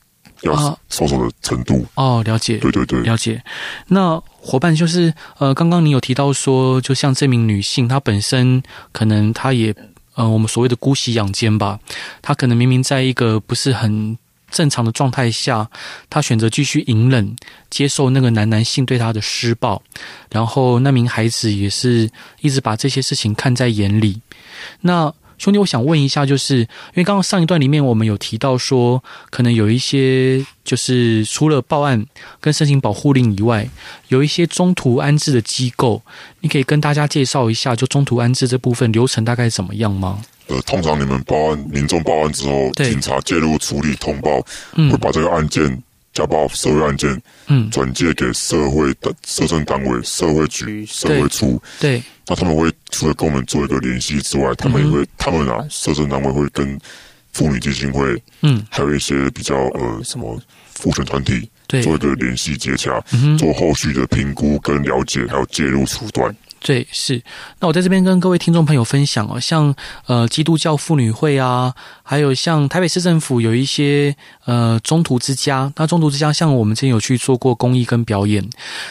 [0.43, 3.43] 要搜索的程度哦，了解，对对对，了解。
[3.87, 9.75] 那伙伴就是呃，刚刚你有提到说，就像这名女性，她本身可能她也
[10.17, 11.79] 呃，我们所谓的姑息养奸吧，
[12.21, 14.19] 她可能明明在一个不是很。
[14.57, 15.69] 正常的状态下，
[16.09, 17.37] 他选择继续隐忍，
[17.69, 19.83] 接受那个男男性对他的施暴，
[20.31, 22.09] 然后那名孩子也是
[22.40, 24.23] 一直把这些事情看在眼里。
[24.81, 32.07] 那兄弟，我想问一下，就是因为刚刚上一段里面我们有提到说，可能有一些就是除了报案
[32.40, 33.69] 跟申请保护令以外，
[34.09, 36.01] 有一些中途安置的机构，
[36.40, 40.23] 你可以跟大家介绍一下，就中途安置这部分流程大概怎么样吗？
[40.49, 44.41] 呃，通常你们报案，民众报案之后，警察介入处理通报，
[44.77, 45.83] 嗯、会把这个案件
[46.13, 51.61] 家暴社会案件，嗯，转介给社会的社政单位、社会局、社会处。
[51.81, 56.79] 对，那他们会除了跟我们做一个联系之外，他们也会，嗯、他们啊，社政单位会跟
[57.33, 60.41] 妇女基金会，嗯，还有一些比较呃什么
[60.75, 66.35] 妇权团体，对，做一个联系接洽，嗯、做后续的评估跟了解，还有介入处断。
[66.67, 67.23] 对，是。
[67.61, 69.73] 那我在这边跟各位听众朋友分享哦，像
[70.07, 75.73] 呃基督教妇女会啊，还有像台北市政府有一些呃中途之家。
[75.77, 78.45] 那中途之家，像我们之前有去做过公益跟表演，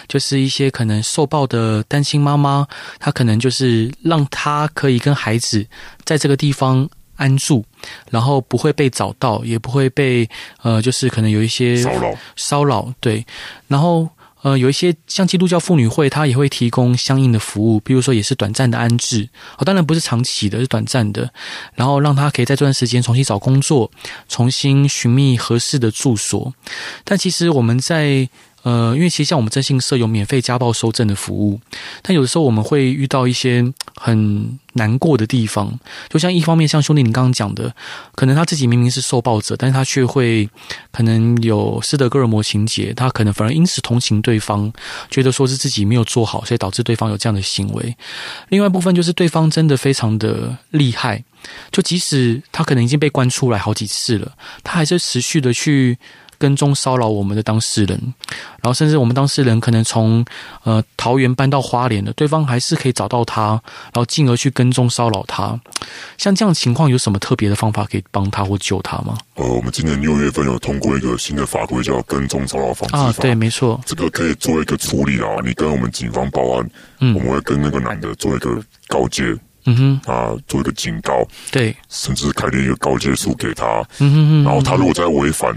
[0.08, 2.66] 就是一些可能受暴的单亲妈妈，
[2.98, 5.68] 她可能就是让她可以跟孩子
[6.06, 7.66] 在这个地方安住，
[8.10, 10.30] 然后不会被找到，也不会被
[10.62, 12.94] 呃，就是可能有一些骚扰骚扰。
[13.02, 13.26] 对，
[13.68, 14.08] 然后。
[14.46, 19.28] 呃，有一些像基督教妇女会，它也会提供相应的服务，比如说也是短暂的安置，
[19.58, 21.28] 哦，当然不是长期的，是短暂的，
[21.74, 23.90] 然后让她可以在这段时间重新找工作，
[24.30, 26.54] 重新寻觅合适的住所。
[27.04, 28.30] 但其实我们在。
[28.66, 31.60] 呃，因为其实像我们征信社有免费家暴收证的服务，
[32.02, 33.64] 但有的时候我们会遇到一些
[33.96, 37.72] 很难过的地方，就像一方面像兄弟你刚刚讲的，
[38.16, 40.50] 可能他自己明明是受暴者，但是他却会
[40.92, 44.74] 可能有斯德哥尔摩情节，他可能反而因此同情对方，
[45.12, 47.96] 觉得说是自己没有做好，所以导致对方有这样的行为。
[48.50, 51.24] 另外一部分就是对方真的非常的厉害，
[51.72, 54.32] 就即使他可能已经被关出来好几次了，
[54.64, 56.00] 他还是持续的去。
[56.38, 58.00] 跟踪骚扰我们的当事人，
[58.62, 60.26] 然后甚至我们当事人可能从
[60.64, 63.50] 呃桃园搬到花莲了，对方还是可以找到他，
[63.94, 65.60] 然后进而去跟踪骚扰他。
[66.18, 69.18] 像这样情况，有什么特别的方法可以帮他或救他吗？
[69.36, 75.28] 呃，我们今年六月份有通过一个新的法规，叫《跟踪骚扰防治法》啊，对，没错，这个可以做一个处理啊。
[75.44, 76.70] 你跟我们警方报案，
[77.00, 83.66] 嗯，我们会跟那个男的做一个告诫，嗯哼，啊，做一个警告，对，甚至开立一个告诫书给他，
[84.00, 85.56] 嗯哼哼，然后他如果再违反。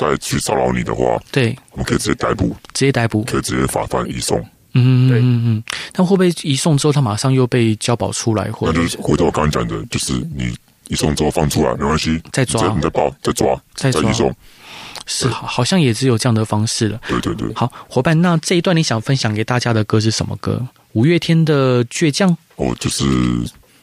[0.00, 4.42] 再去骚扰你的话，对，我们可以直接逮捕，直接逮捕，可以直接法办移送。
[4.72, 8.50] 嗯对嗯嗯，但会不会移送之后，他马上又被交保出来？
[8.50, 10.56] 或者那就是回到我刚刚讲的，就是你
[10.88, 14.00] 移送之后放出来没关系，再抓，你再报，再抓，再抓。
[14.00, 14.34] 再移送，
[15.04, 16.98] 是好像也只有这样的方式了。
[17.06, 20.66] 对对对，好，伙伴，那这一段你想分享给大家的歌是什么歌？
[20.92, 23.04] 五月天的《倔强》哦，就是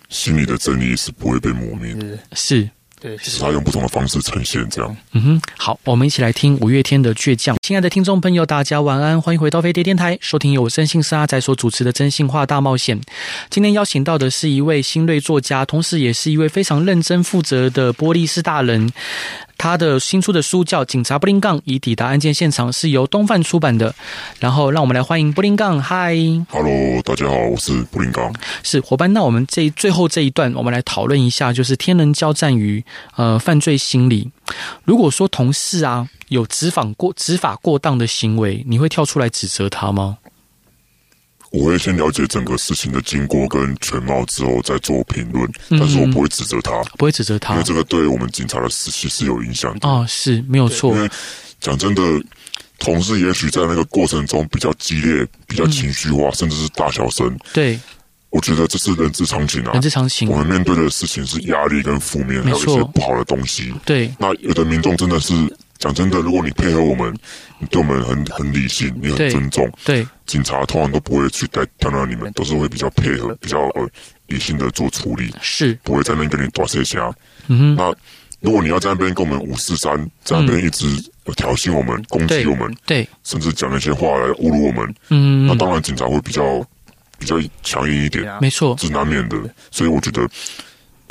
[0.09, 2.67] 心里的真理是不会被磨灭的，是。
[2.99, 4.97] 对，是他用不同的方式呈现这样。
[5.11, 7.55] 嗯哼，好，我们一起来听五月天的《倔强》。
[7.61, 12.99] 亲爱的听众朋友，大家晚安，欢迎回到飞碟电台，收听由我征信社阿仔所主持的《真心话大冒险》。
[13.51, 18.91] 今天邀请到的是一位新锐作家，同时也是一位非常认真负责的玻璃斯大人。
[19.57, 23.93] 他的新出的书叫《警察布林杠》，已抵达案件现场，是由东贩出版的。
[24.39, 25.81] 然后，让我们来欢迎布林杠。
[25.81, 26.15] 嗨
[26.49, 28.33] ，Hello，大家好，我是布林杠。
[28.63, 32.83] 是伙伴，那我们这最后这一段，我们来讨论一下，就是天人交战于
[33.15, 34.29] 呃犯罪心理。
[34.83, 40.17] 如果说同事啊有执法过执法过当的行为，你会跳出来指责他吗？
[41.51, 49.87] 我会先了解整个事情的经过跟全貌之后再做评论，但是我不会指责他，嗯、不会指责他，因为这个对我们警察的士气是有影响的。
[49.87, 50.93] 哦，是没有错。
[50.93, 51.09] 因为
[51.61, 52.01] 讲真的，
[52.79, 57.37] 同事也许在那个过程中比较激烈、比较情绪化，嗯、甚至是大小声。
[57.53, 57.79] 对，
[58.29, 60.29] 我觉得这是人之常情啊，人之常情。
[60.29, 63.73] 我们面对的事情是压力跟负面，还有一些不好的东西。
[63.85, 65.33] 对，那有的民众真的是。
[65.79, 67.15] 讲真的，如果你配合我们，
[67.59, 73.89] 你对我们很很理性，你很尊重，对，对警察通常都不会去带挑战你们，都是会比较配合，比较呃
[74.27, 75.73] 理性的做处理，是。
[75.83, 77.11] 不会在那边跟你打碎下。
[77.47, 77.95] 嗯哼，那
[78.41, 80.85] 如果你要在那边跟我们五四三，在那边一直
[81.35, 86.63] 挑衅我们、嗯、攻击我们，对，对甚至讲那些话来侮辱我们，嗯，那当然警察会比较
[87.17, 89.37] 比较强硬一点，没错，这是难免的。
[89.71, 90.29] 所以我觉得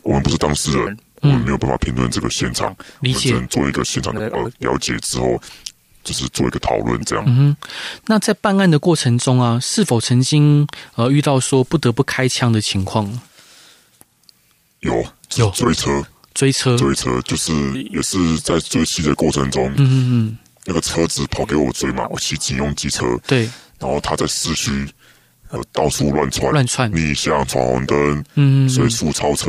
[0.03, 0.97] 我们不是当事人。
[1.23, 5.43] 我们没有办法评论这个现场，理解，我们只能做一个现场的呃了解之后，
[6.07, 7.25] 就是做一个讨论这样。
[7.27, 7.57] 嗯哼，
[8.07, 13.21] 那在办案的过程中啊，是否曾经呃遇到说不得不开枪的情况？
[14.81, 15.51] 有，有。
[15.51, 17.53] 追车，追车，追车，就是
[17.91, 24.89] 也是在追击的过程中，嗯嗯嗯，那个车子跑给我追嘛，我骑警用机车，对，然后他在市区。
[25.49, 29.49] 呃，到处乱窜，乱窜，逆向闯红灯，嗯，随速超车，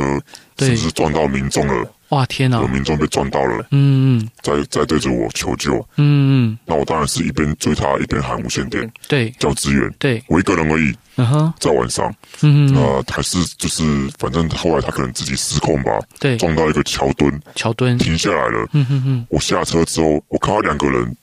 [0.56, 1.92] 甚至撞到民众了。
[2.10, 2.58] 哇，天哪！
[2.58, 12.08] 有民众被撞到了，嗯嗯，在在对着我求救，嗯嗯，那我当然是一边追他一边喊无线电，对，叫支援，对，我一个人而已，嗯哼，在晚上，
[12.40, 13.82] 嗯嗯，呃，还是就是
[14.18, 17.98] 反正后来他可能自己失控吧，对，撞到一个桥墩，桥墩。
[17.98, 21.16] 停下来了，嗯哼哼，我下车之后，我看到两个人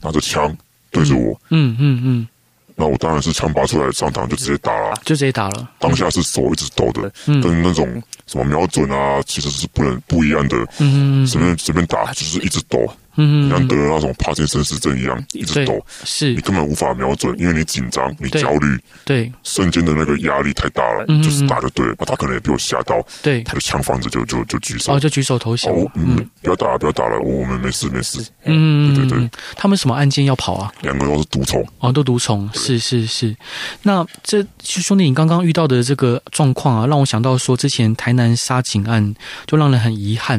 [0.00, 0.56] 拿着枪
[0.90, 2.28] 对着我，嗯嗯嗯。
[2.76, 5.70] 那我当然是枪拔出来上膛就直接打了，就直接打了。
[5.78, 10.56] 当下是手一直抖的，嗯，跟那种什么瞄准啊，其实是不能不一样的。
[10.78, 12.84] 嗯，随便随便打就是一直抖。
[13.16, 16.34] 嗯，像得了那种帕金森氏症一样，一直抖，是。
[16.34, 25.72] 你根本无法瞄准，因为你紧张，你焦虑，对，瞬间的那个压力太大了，就是打就对他可能也被我吓到，对，他的枪放着就就就举手，哦，就举手投降。
[25.94, 28.24] 嗯，不要打了，不要打了，我们没事没事。
[28.44, 30.72] 嗯，对对对，他们什么案件要跑啊？
[30.82, 33.34] 两个都是毒虫，哦，都毒虫，是是是。
[33.82, 39.14] 那这兄弟，你刚刚遇到的这个状况啊，让我想到说，之前台南杀警案
[39.46, 40.38] 就让人很遗憾，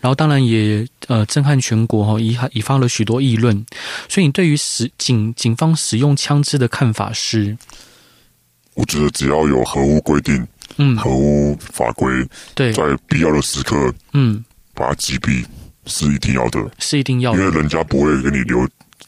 [0.00, 2.88] 然后当然也呃震撼全国哈，遗憾引发了。
[2.88, 3.66] 许多议论，
[4.08, 7.58] 所以你对于使警警方使用枪支的看法是？
[8.74, 12.08] 我觉得只要有合乎规定，嗯，合乎法规，
[12.54, 15.44] 对，在必要的时刻，嗯，把他击毙
[15.86, 18.66] 是一定要的，是一定要的，因为人家不会给你留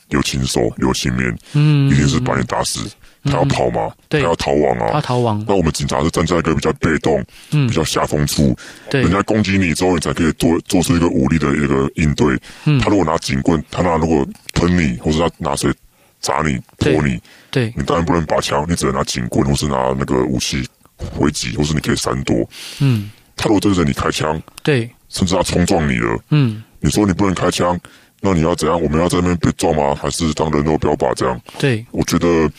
[0.09, 2.81] 留情手、留情面，嗯，一定是把你打死。
[3.24, 3.92] 他要跑嘛？
[4.09, 4.90] 对，他要逃亡啊！
[4.92, 5.44] 他逃亡。
[5.46, 8.57] 那我们警察是站在一个比较被动、嗯，比较下风处。
[8.88, 12.38] 对，人家攻击你之后，你才可以做做出一个武力的一个应对。
[12.64, 15.72] 嗯，他如果拿警棍，他拿如果喷你，或是他拿水
[16.20, 22.48] 砸你、泼你，对，你当然不能拔枪，你只能拿警棍，或是拿那个武器回击，或是你可以闪躲。
[22.81, 27.78] 嗯，他如果对着你开枪，对，甚至他冲撞你了，嗯，你说你不能开枪，
[28.20, 28.81] 那你要怎样？
[28.81, 29.94] 我们要在那边被撞吗？
[29.94, 31.38] 还是当人肉标靶这样？
[31.59, 32.50] 对，我觉得。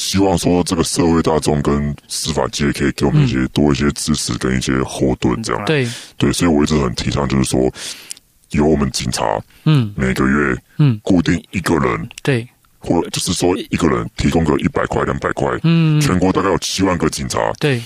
[0.00, 5.62] 希望说这个社会大众跟司法界可以给我们一些、嗯、多一些支持跟一些后盾，这样。
[5.66, 5.86] 对。
[6.16, 7.70] 对，所以我一直很提倡，就是说
[8.52, 17.82] 由我们警察，嗯，每个月，嗯，固定一个人，对，或者就是说一个人提供个一百块、两百块，嗯，全国大概有七万个警察，对，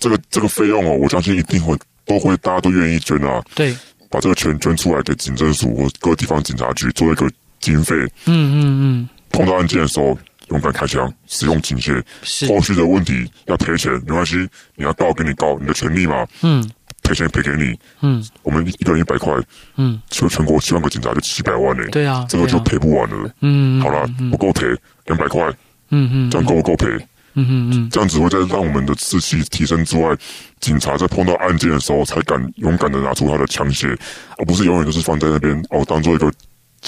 [0.00, 3.72] 这个这个费用哦，我相信一定会都会大家都愿意捐啊，对，
[4.10, 7.94] 把这个钱捐出来给警政署或各地方警察局做一个经费，
[8.26, 10.18] 嗯嗯嗯，碰到案件的时候。
[10.52, 12.02] 勇敢开枪，使用警械。
[12.22, 14.36] 是后续的问题要赔钱，没关系，
[14.76, 16.26] 你要告给你告，你的权利嘛。
[16.42, 16.70] 嗯，
[17.02, 17.76] 赔钱赔给你。
[18.02, 19.32] 嗯，我们一个人一百块。
[19.76, 21.82] 嗯，全全国七万个警察就七百万呢。
[21.90, 23.34] 对啊，这个就赔不完了。
[23.40, 24.66] 嗯，好了，不够赔
[25.06, 25.42] 两百块。
[25.88, 26.86] 嗯嗯，这样够不够赔？
[27.34, 30.14] 嗯嗯嗯，这样子会在让我们的士气提升之外，
[30.60, 33.98] 警察在碰到案件的时候才敢勇敢的拿出他的枪械，
[34.36, 36.30] 而不是永远都是放在那边哦，当做一个。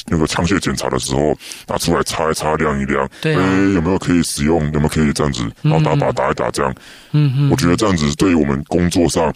[0.07, 4.65] 那个枪械检查的时候，拿出来擦一擦，亮一亮，对、啊，哎，有没有可以使用？
[4.73, 5.49] 有没有可以这样子？
[5.63, 6.75] 然后打靶打一打，这样。
[7.13, 9.33] 嗯嗯，我觉得这样子对于我们工作上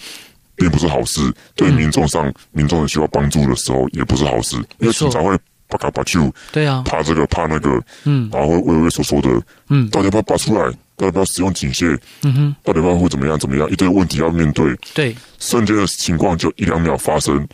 [0.56, 1.20] 并不是好事，
[1.54, 5.36] 对民众上，民众很需要帮助的时候也不是好事，因为警察会
[5.68, 9.28] 把卡把揪，对啊，怕这个怕那个，嗯，然后会畏畏缩缩的，
[9.68, 10.70] 嗯，到底要不要拔出来？
[10.96, 11.96] 到底要不要使用警械？
[12.24, 13.38] 嗯哼，到底要不要会怎么样？
[13.38, 13.70] 怎么样？
[13.70, 17.46] 一堆问题要面对，对，瞬间的情况就一两秒发生，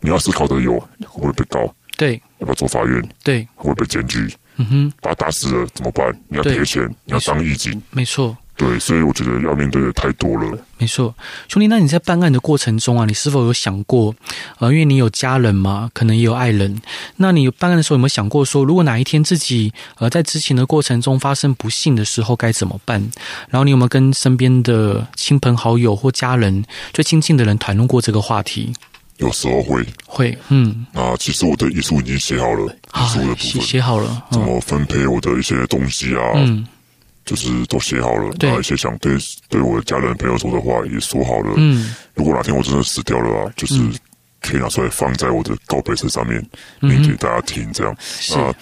[0.00, 1.70] 你要思考的有会不会被告？
[1.98, 3.06] 对，要不要做法院？
[3.22, 4.32] 对，会被检举。
[4.60, 6.10] 嗯哼，把他打死了怎么办？
[6.28, 7.80] 你要赔钱，你要当义警。
[7.90, 10.58] 没错，对，所以我觉得要面对的太多了。
[10.78, 11.14] 没错，
[11.46, 14.12] 兄弟，那你在办案的过程中啊，你是否有想过，
[14.58, 16.80] 呃，因为你有家人嘛，可能也有爱人，
[17.18, 23.00] 那你办案的时候有没有想过说，如果哪一天自己呃在执勤的过程中发生不幸的时候该怎么办？
[23.50, 28.72] 然后你有没有跟身边的亲朋好友或家人最亲近的人谈论过这个话题？
[29.18, 29.86] 有时候会。
[30.06, 33.36] 会，嗯，那其实我的遗书已经写好了，遗书的部分。
[33.36, 36.66] 写写好了，怎么分配我的一些东西啊，嗯，
[37.24, 39.16] 就是都写好了，那一些想对
[39.48, 43.80] 对我的家人朋友说的话也说好了，嗯，如果哪天我真的死掉了啊，就是
[44.40, 46.44] 可以拿出来放在我的告别册上面，
[46.80, 47.96] 念给大家听，这样，
[48.30, 48.54] 那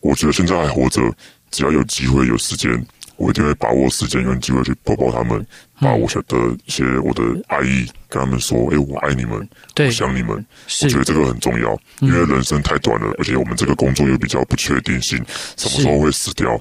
[0.00, 1.02] 我觉得现在还活着，
[1.50, 2.84] 只要有机会有时间。
[3.16, 5.46] 我一定会把握时间跟机会去抱抱他们，
[5.78, 10.44] 把我晓得一些我的爱意跟他们说：“哎，我爱你们，我想你们。”
[10.82, 15.16] 我觉得这个很重要，因为人生太短了，而且我们这个工作又比较不确定性，
[15.56, 16.60] 什么时候会死掉。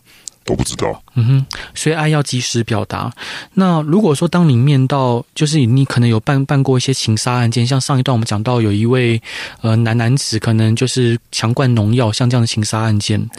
[0.49, 3.13] 都不知道，嗯哼，所以爱要及时表达。
[3.53, 9.21] 那如果说当你面到，就是你可能有办办过一些情杀案件，像上一段我们讲到有一位
[9.61, 13.29] 呃男男子，可能就是强灌农药，像这样的情杀案件。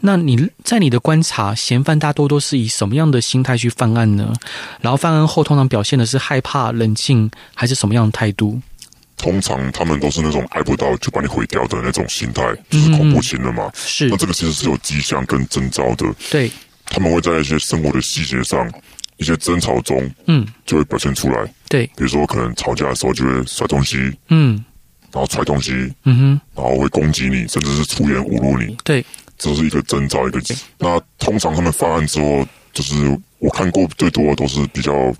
[0.00, 4.34] 那你在你的观察，嫌犯大多都是以什么样的心态去犯案呢？
[4.82, 8.60] 然后犯案后通常表现的是害怕、冷静，还是什么样的态度？
[9.20, 13.70] 通常他们都是那种爱不到就把你毁掉的那种心态，就是恐怖情人嘛。
[13.74, 16.06] 是，那这个其实是有迹象跟征兆的。
[16.30, 16.50] 对，
[16.86, 18.66] 他们会在一些生活的细节上，
[19.18, 21.54] 一些争吵中，嗯，就会表现出来。
[21.68, 23.96] 对，比如说可能吵架的时候就会摔东西，
[24.28, 24.64] 嗯，
[25.12, 25.72] 然后踹东西，
[26.04, 28.74] 嗯哼，然后会攻击你，甚至是出言侮辱你。
[28.82, 29.04] 对，
[29.36, 30.40] 这是一个征兆，一个。
[30.78, 32.94] 那通常他们犯案之后，就是
[33.38, 35.14] 我看过最多的都是比较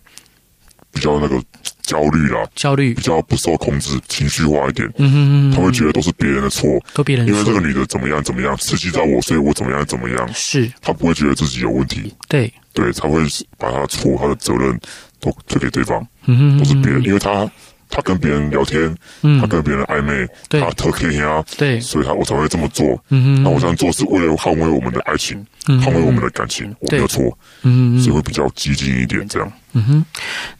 [0.92, 1.40] 比较那个。
[1.82, 4.88] 焦虑啦，焦虑比较不受控制，情绪化一点。
[4.98, 10.30] 嗯哼嗯，他会觉得都是别人的错，都别人，因为这个女的怎么样怎么样刺激到我，所以我怎么样怎么样。
[10.32, 12.14] 是，他不会觉得自己有问题。
[12.28, 13.20] 对对，才会
[13.58, 14.78] 把他的错、他的责任
[15.18, 16.06] 都推给对方。
[16.26, 17.50] 嗯哼，都是别人，因为他
[17.90, 22.86] 他跟别人聊天，嗯，他跟别人暧昧，对，他特 K 啊，对，所以他我才会这么做。
[23.08, 27.36] 嗯哼，那我这样做是为了捍卫我们的爱情，捍卫我们的感情，我没有错。
[27.62, 29.52] 嗯，所以会比较激进一点，这样。
[29.72, 30.04] 嗯哼，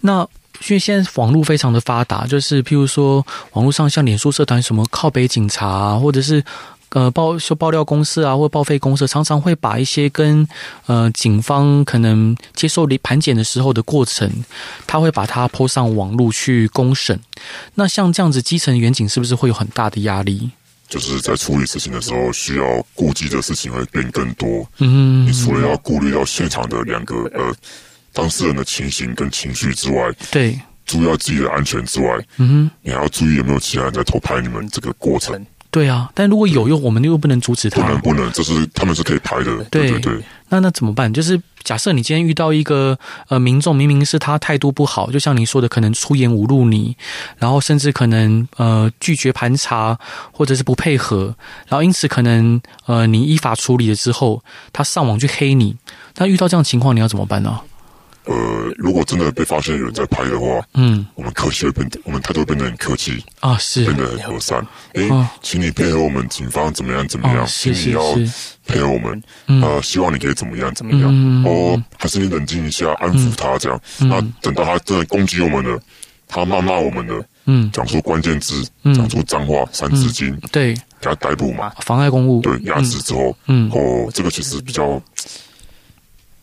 [0.01, 0.29] 那。
[0.69, 6.45] 因为现在网络非常的发达，就是譬如说，网络上像脸书社团什么靠北警察啊，或者是
[6.91, 10.47] 呃爆修爆料公司啊，或报废公司，常常会把一些跟
[10.87, 14.31] 呃警方可能接受盘检的时候的过程，
[14.87, 17.19] 他会把它 po 上网络去公审。
[17.75, 20.51] 那像这样子，基层远景是不是会有很大的压力？
[20.89, 24.69] 就是在处理事情的时候，需要顾忌的事情会变更多。
[24.79, 27.55] 嗯，你除了要顾虑到现场的两个呃。
[28.13, 35.47] 当事人的情形跟情绪之外，对，注意到自己的安全之外，嗯哼，你还要注意有没有其他人在偷拍你们这个过程。
[35.71, 39.57] 对啊，但如果有，用我们又不能阻止他，不能不能，这是他们是可以拍的。
[39.71, 41.13] 对对对，那那怎么办？
[41.13, 42.99] 就是假设你今天遇到一个
[43.29, 46.97] 呃民众，明明是他态度不好，就像你说的，可能出言侮辱你，
[47.39, 49.97] 然后甚至可能呃拒绝盘查，
[50.33, 51.35] 或者是不配合，
[51.69, 54.43] 然后因此可能呃你依法处理了之后，
[54.73, 55.77] 他上网去黑你，
[56.17, 57.61] 那遇到这样情况，你要怎么办呢？
[58.27, 63.85] 呃，如果真的被发现有人在拍的话，嗯，我们客气会变得，我们态度会变得很客气啊，是。
[63.85, 64.61] 变得很和善。
[64.93, 68.15] 哎、欸，请你配合我们警方怎么样怎么样，请你要
[68.67, 69.23] 配合我们，
[69.63, 71.45] 呃，希望你可以怎么样怎么样。
[71.45, 73.81] 哦，还是你冷静一下，安抚他这样。
[74.01, 75.81] 那等到他真的攻击我们了，
[76.29, 85.03] 他骂骂我们了，嗯，讲出关键字，讲出脏话，三字经，对，给他逮捕嘛，妨碍公务，对，压制之后，嗯，哦，这个其实比较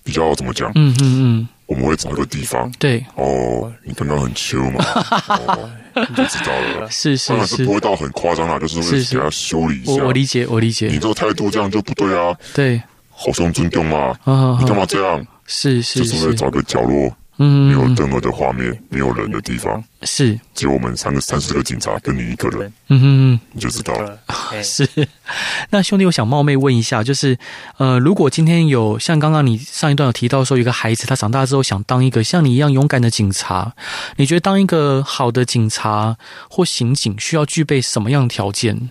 [0.04, 0.72] 比较怎么讲？
[0.74, 1.48] 嗯嗯嗯。
[1.68, 3.06] 我们会找一个地方，对。
[3.16, 4.84] 哦，你刚刚很秋嘛，
[5.30, 9.92] 哦，你就知道了，是是是，不会到很夸张啦，就是会给他修理一下。
[9.92, 10.88] 我我理解，我理解。
[10.88, 14.18] 你这个态度这样就不对啊，对，好兄尊重嘛，
[14.60, 15.26] 你干嘛这样？
[15.46, 17.14] 是是是，就是会找个角落。
[17.40, 22.74] 嗯，没有任何的画面，没有人的地方，是只有我们三个、三十个警察跟你一个人。
[22.88, 24.20] 嗯哼哼，你就知道了。
[24.64, 24.90] 是，
[25.70, 27.38] 那兄弟，我想冒昧问一下，就是
[27.78, 33.74] 呃，如果今天有像刚刚你上一段有提到说，有一个孩子他长大之后想当一个像你一样勇敢的警察，
[34.16, 36.18] 你觉得当一个好的警察
[36.50, 38.90] 或刑警需要具备什么样的条件？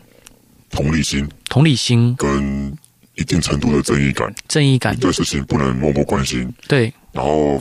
[0.70, 2.76] 同理心，同理心跟
[3.16, 6.48] 一定程度的正义感，正义感，对事情不能漠不关心。
[6.68, 7.60] 对，然后。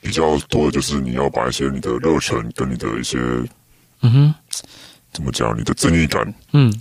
[0.00, 3.18] 比较多的就是你要把一些你的热忱跟你的一些，
[4.02, 4.34] 嗯哼，
[5.12, 5.56] 怎么讲？
[5.58, 6.72] 你的正义感，嗯，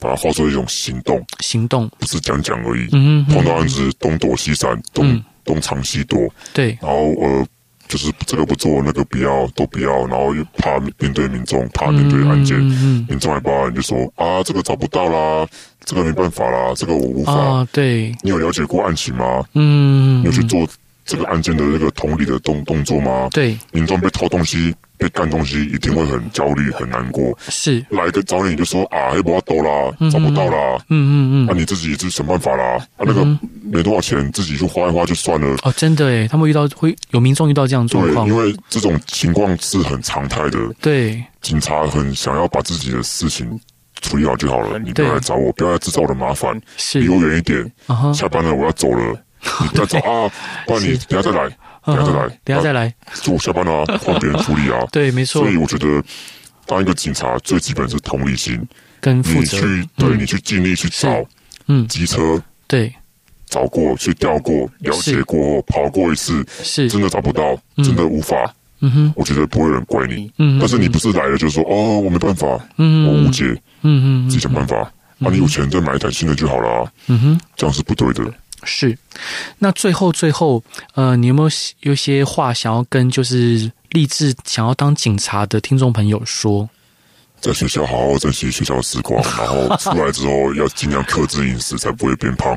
[0.00, 2.88] 把它化作一种行动，行动不是讲讲而已。
[2.92, 6.18] 嗯哼，碰到案子东躲西闪，东、嗯、东藏西躲，
[6.54, 6.78] 对。
[6.80, 7.46] 然后呃，
[7.86, 15.46] 就是这个不做，那个不要，都不要，然后又怕面对民众，怕面对案件，嗯嗯，民众来报案就说啊，这个找不到啦，
[15.84, 17.32] 这个没办法啦，这个我无法。
[17.32, 18.16] 啊，对。
[18.22, 19.44] 你有了解过案情吗？
[19.52, 20.66] 嗯，你有去做。
[21.06, 23.28] 这个案件的那个同理的动动作吗？
[23.32, 27.36] 对，民众被偷东西、被干东西，一定会很焦虑、很难过。
[27.48, 30.76] 是，来个找你就说啊，黑不要兜啦，找不到啦。
[30.88, 32.76] 嗯嗯嗯，那、啊、你自己就是想办法啦。
[32.96, 33.24] 啊，那个
[33.62, 35.56] 没多少钱，自己就花一花就算了。
[35.62, 38.26] 哦，真的诶，他们遇到会有民众遇到这样状况。
[38.26, 40.58] 对，因为这种情况是很常态的。
[40.80, 43.58] 对，警察很想要把自己的事情
[44.00, 47.72] 处理好就好了，你不要来找我，不要来制造我的麻烦，是离我远一点。
[48.12, 49.16] 下班了，我要走了。
[49.62, 50.30] 你再走啊，
[50.66, 51.48] 不然你等下再来，
[51.84, 54.86] 等下再来，等下再来，就我下班了， 换别人处理啊。
[54.92, 55.42] 对，没错。
[55.42, 56.02] 所以我觉得，
[56.66, 58.60] 当一个警察最基本是同理心，
[59.00, 59.56] 跟负责。
[59.58, 61.24] 你去，对你去尽力去找，
[61.68, 62.92] 嗯，机车，对，
[63.48, 68.36] 找过去调过，了解过，跑过一次，是真的找不到，真的无法。
[68.80, 70.30] 嗯哼，我觉得不会有人怪你。
[70.36, 73.44] 嗯，但是你不是来了就说哦，我没办法，嗯，我误解，
[73.80, 74.76] 嗯嗯，自己想办法。
[75.20, 76.92] 啊，你有钱再买一台新的就好了。
[77.06, 78.22] 嗯哼，这样是不对的。
[78.66, 78.98] 是，
[79.60, 80.62] 那最后最后，
[80.94, 81.48] 呃，你有没有
[81.80, 86.68] 有些话想要跟就是立志想要当警察的听众朋友说？
[87.40, 92.56] 在学校好好珍惜学校时光，然后出来之后要尽量克制饮食，才不会变胖。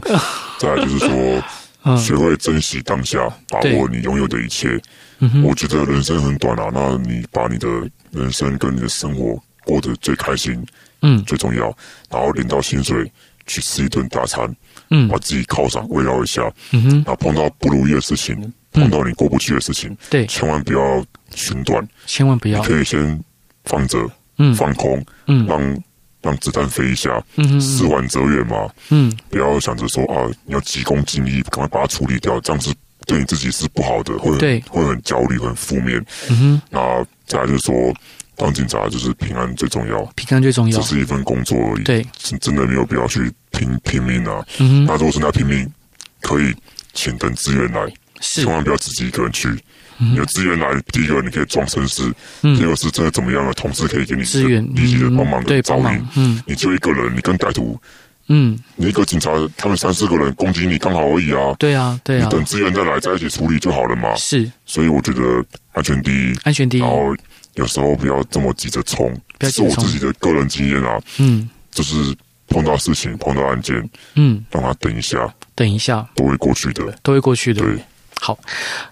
[0.57, 1.43] 再来就是说，
[1.99, 4.81] 学会珍惜当下，把握你拥有的一切。
[5.43, 7.67] 我觉得人生很短啊，那你把你的
[8.11, 10.65] 人生跟你的生活过得最开心，
[11.01, 11.65] 嗯，最重要。
[12.09, 13.11] 然后领到薪水，
[13.45, 14.55] 去吃一顿大餐。
[14.89, 23.23] 嗯，把自己犒赏慰劳一下，嗯哼，然后碰到不如意的事情，嗯、碰到你过不去的事情，对，千万不要寻短，千万不要，你可以先
[23.65, 25.83] 放着，嗯，放空，嗯，让
[26.21, 32.73] 让子弹飞一下，嗯，事缓则圆嘛，嗯，不要想着说啊，你要急功近利，赶快把它处理掉，这样子
[33.05, 34.59] 对你自己是不好的，会很对。
[34.69, 36.03] 会很焦虑、很负面。
[36.29, 37.73] 嗯哼，那再来就是说，
[38.39, 41.83] 当警察就是平安最重要，平安最重要，这是一份工作而已。
[41.83, 44.41] 对，真真的没有必要去拼拼命啊。
[44.59, 45.69] 嗯，那如果是要拼命，
[46.21, 46.55] 可以
[46.93, 47.85] 请等资源来，
[48.21, 48.45] 是。
[48.45, 49.49] 千万不要自己一个人去。
[50.01, 52.09] 嗯、有资源来，第一个你可以装绅士，
[52.43, 54.63] 嗯、第二个是真的怎么样的同事可以给你资源。
[54.73, 55.85] 立即的帮忙的照应。
[55.85, 56.43] 嗯，嗯。
[56.45, 57.77] 你就一个人，你跟歹徒，
[58.29, 61.53] 嗯，你一个警察，他们三四个人攻击你刚好而已啊。
[61.59, 64.15] 对啊，对啊，你等资源再来，在一起处理就好了嘛。
[64.15, 65.21] 是，所以我觉得
[65.73, 66.79] 安全第一，安全第一。
[66.79, 67.13] 然后
[67.59, 70.99] 有时候不要这么急着冲，这是我自己的个人经验啊。
[71.17, 71.93] 嗯，就是
[72.47, 77.61] 碰到事情，碰到案件，嗯，让他等一下，等一下，都会过去的，都会过去的。
[77.61, 77.77] 对。
[78.21, 78.37] 好，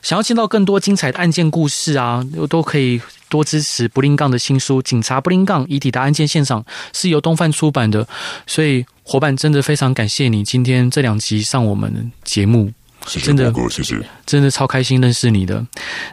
[0.02, 8.08] 想要听到更多精彩的案件故事啊，都可以多支持不拎杠的新书《警察不拎杠》，已抵达案件现场，是由东贩出版的。
[8.46, 12.72] 所以伙伴真的非常感谢你今天这两集上我们的节目。
[13.08, 15.66] 谢谢真的，谢谢，真的超开心认识你的。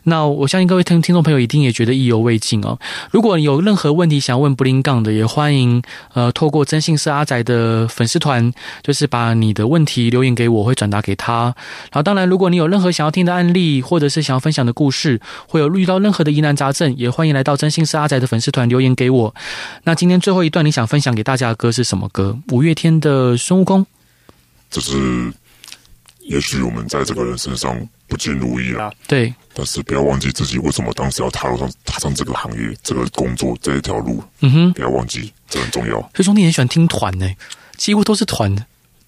[0.04, 2.78] 那我相信各位听听众朋友一定也觉得意犹未尽哦。
[3.10, 5.82] 如果有任何问题想问布林杠的，也欢迎
[6.12, 11.54] 呃透过真信是阿仔的粉丝团，就是把你的问题留言给我，我会转达给他。
[11.90, 19.34] 然后当然，如果你有任何想要听的案例，或者是想要分享的故事，会有遇到任何的疑难杂症，也欢迎来到真信是阿仔的粉丝团留言给我。
[19.82, 22.38] 那今天最后一段你想分享给大家的歌是什么歌？
[22.52, 23.84] 五月天的孙悟空。
[24.70, 25.32] 这是。
[26.24, 27.76] 也许我们在这个人身上
[28.08, 34.22] 不尽如意啊，对，但是不要忘记自己为什么当时要踏入上踏上这个行业、这个工作这一条路。
[34.40, 35.98] 嗯哼，不要忘记，这很重要。
[36.00, 37.30] 所以兄弟很喜欢听团呢，
[37.76, 38.56] 几乎都是团，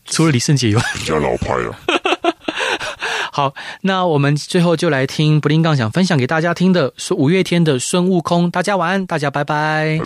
[0.05, 1.79] 除了李圣杰以外，比较老派啊。
[3.33, 8.51] 好，那我们最后就来听不林杠想分享给大家听的，是五月天的孙悟空。
[8.51, 9.99] 大家晚安，大家拜拜。
[9.99, 10.05] 拜拜。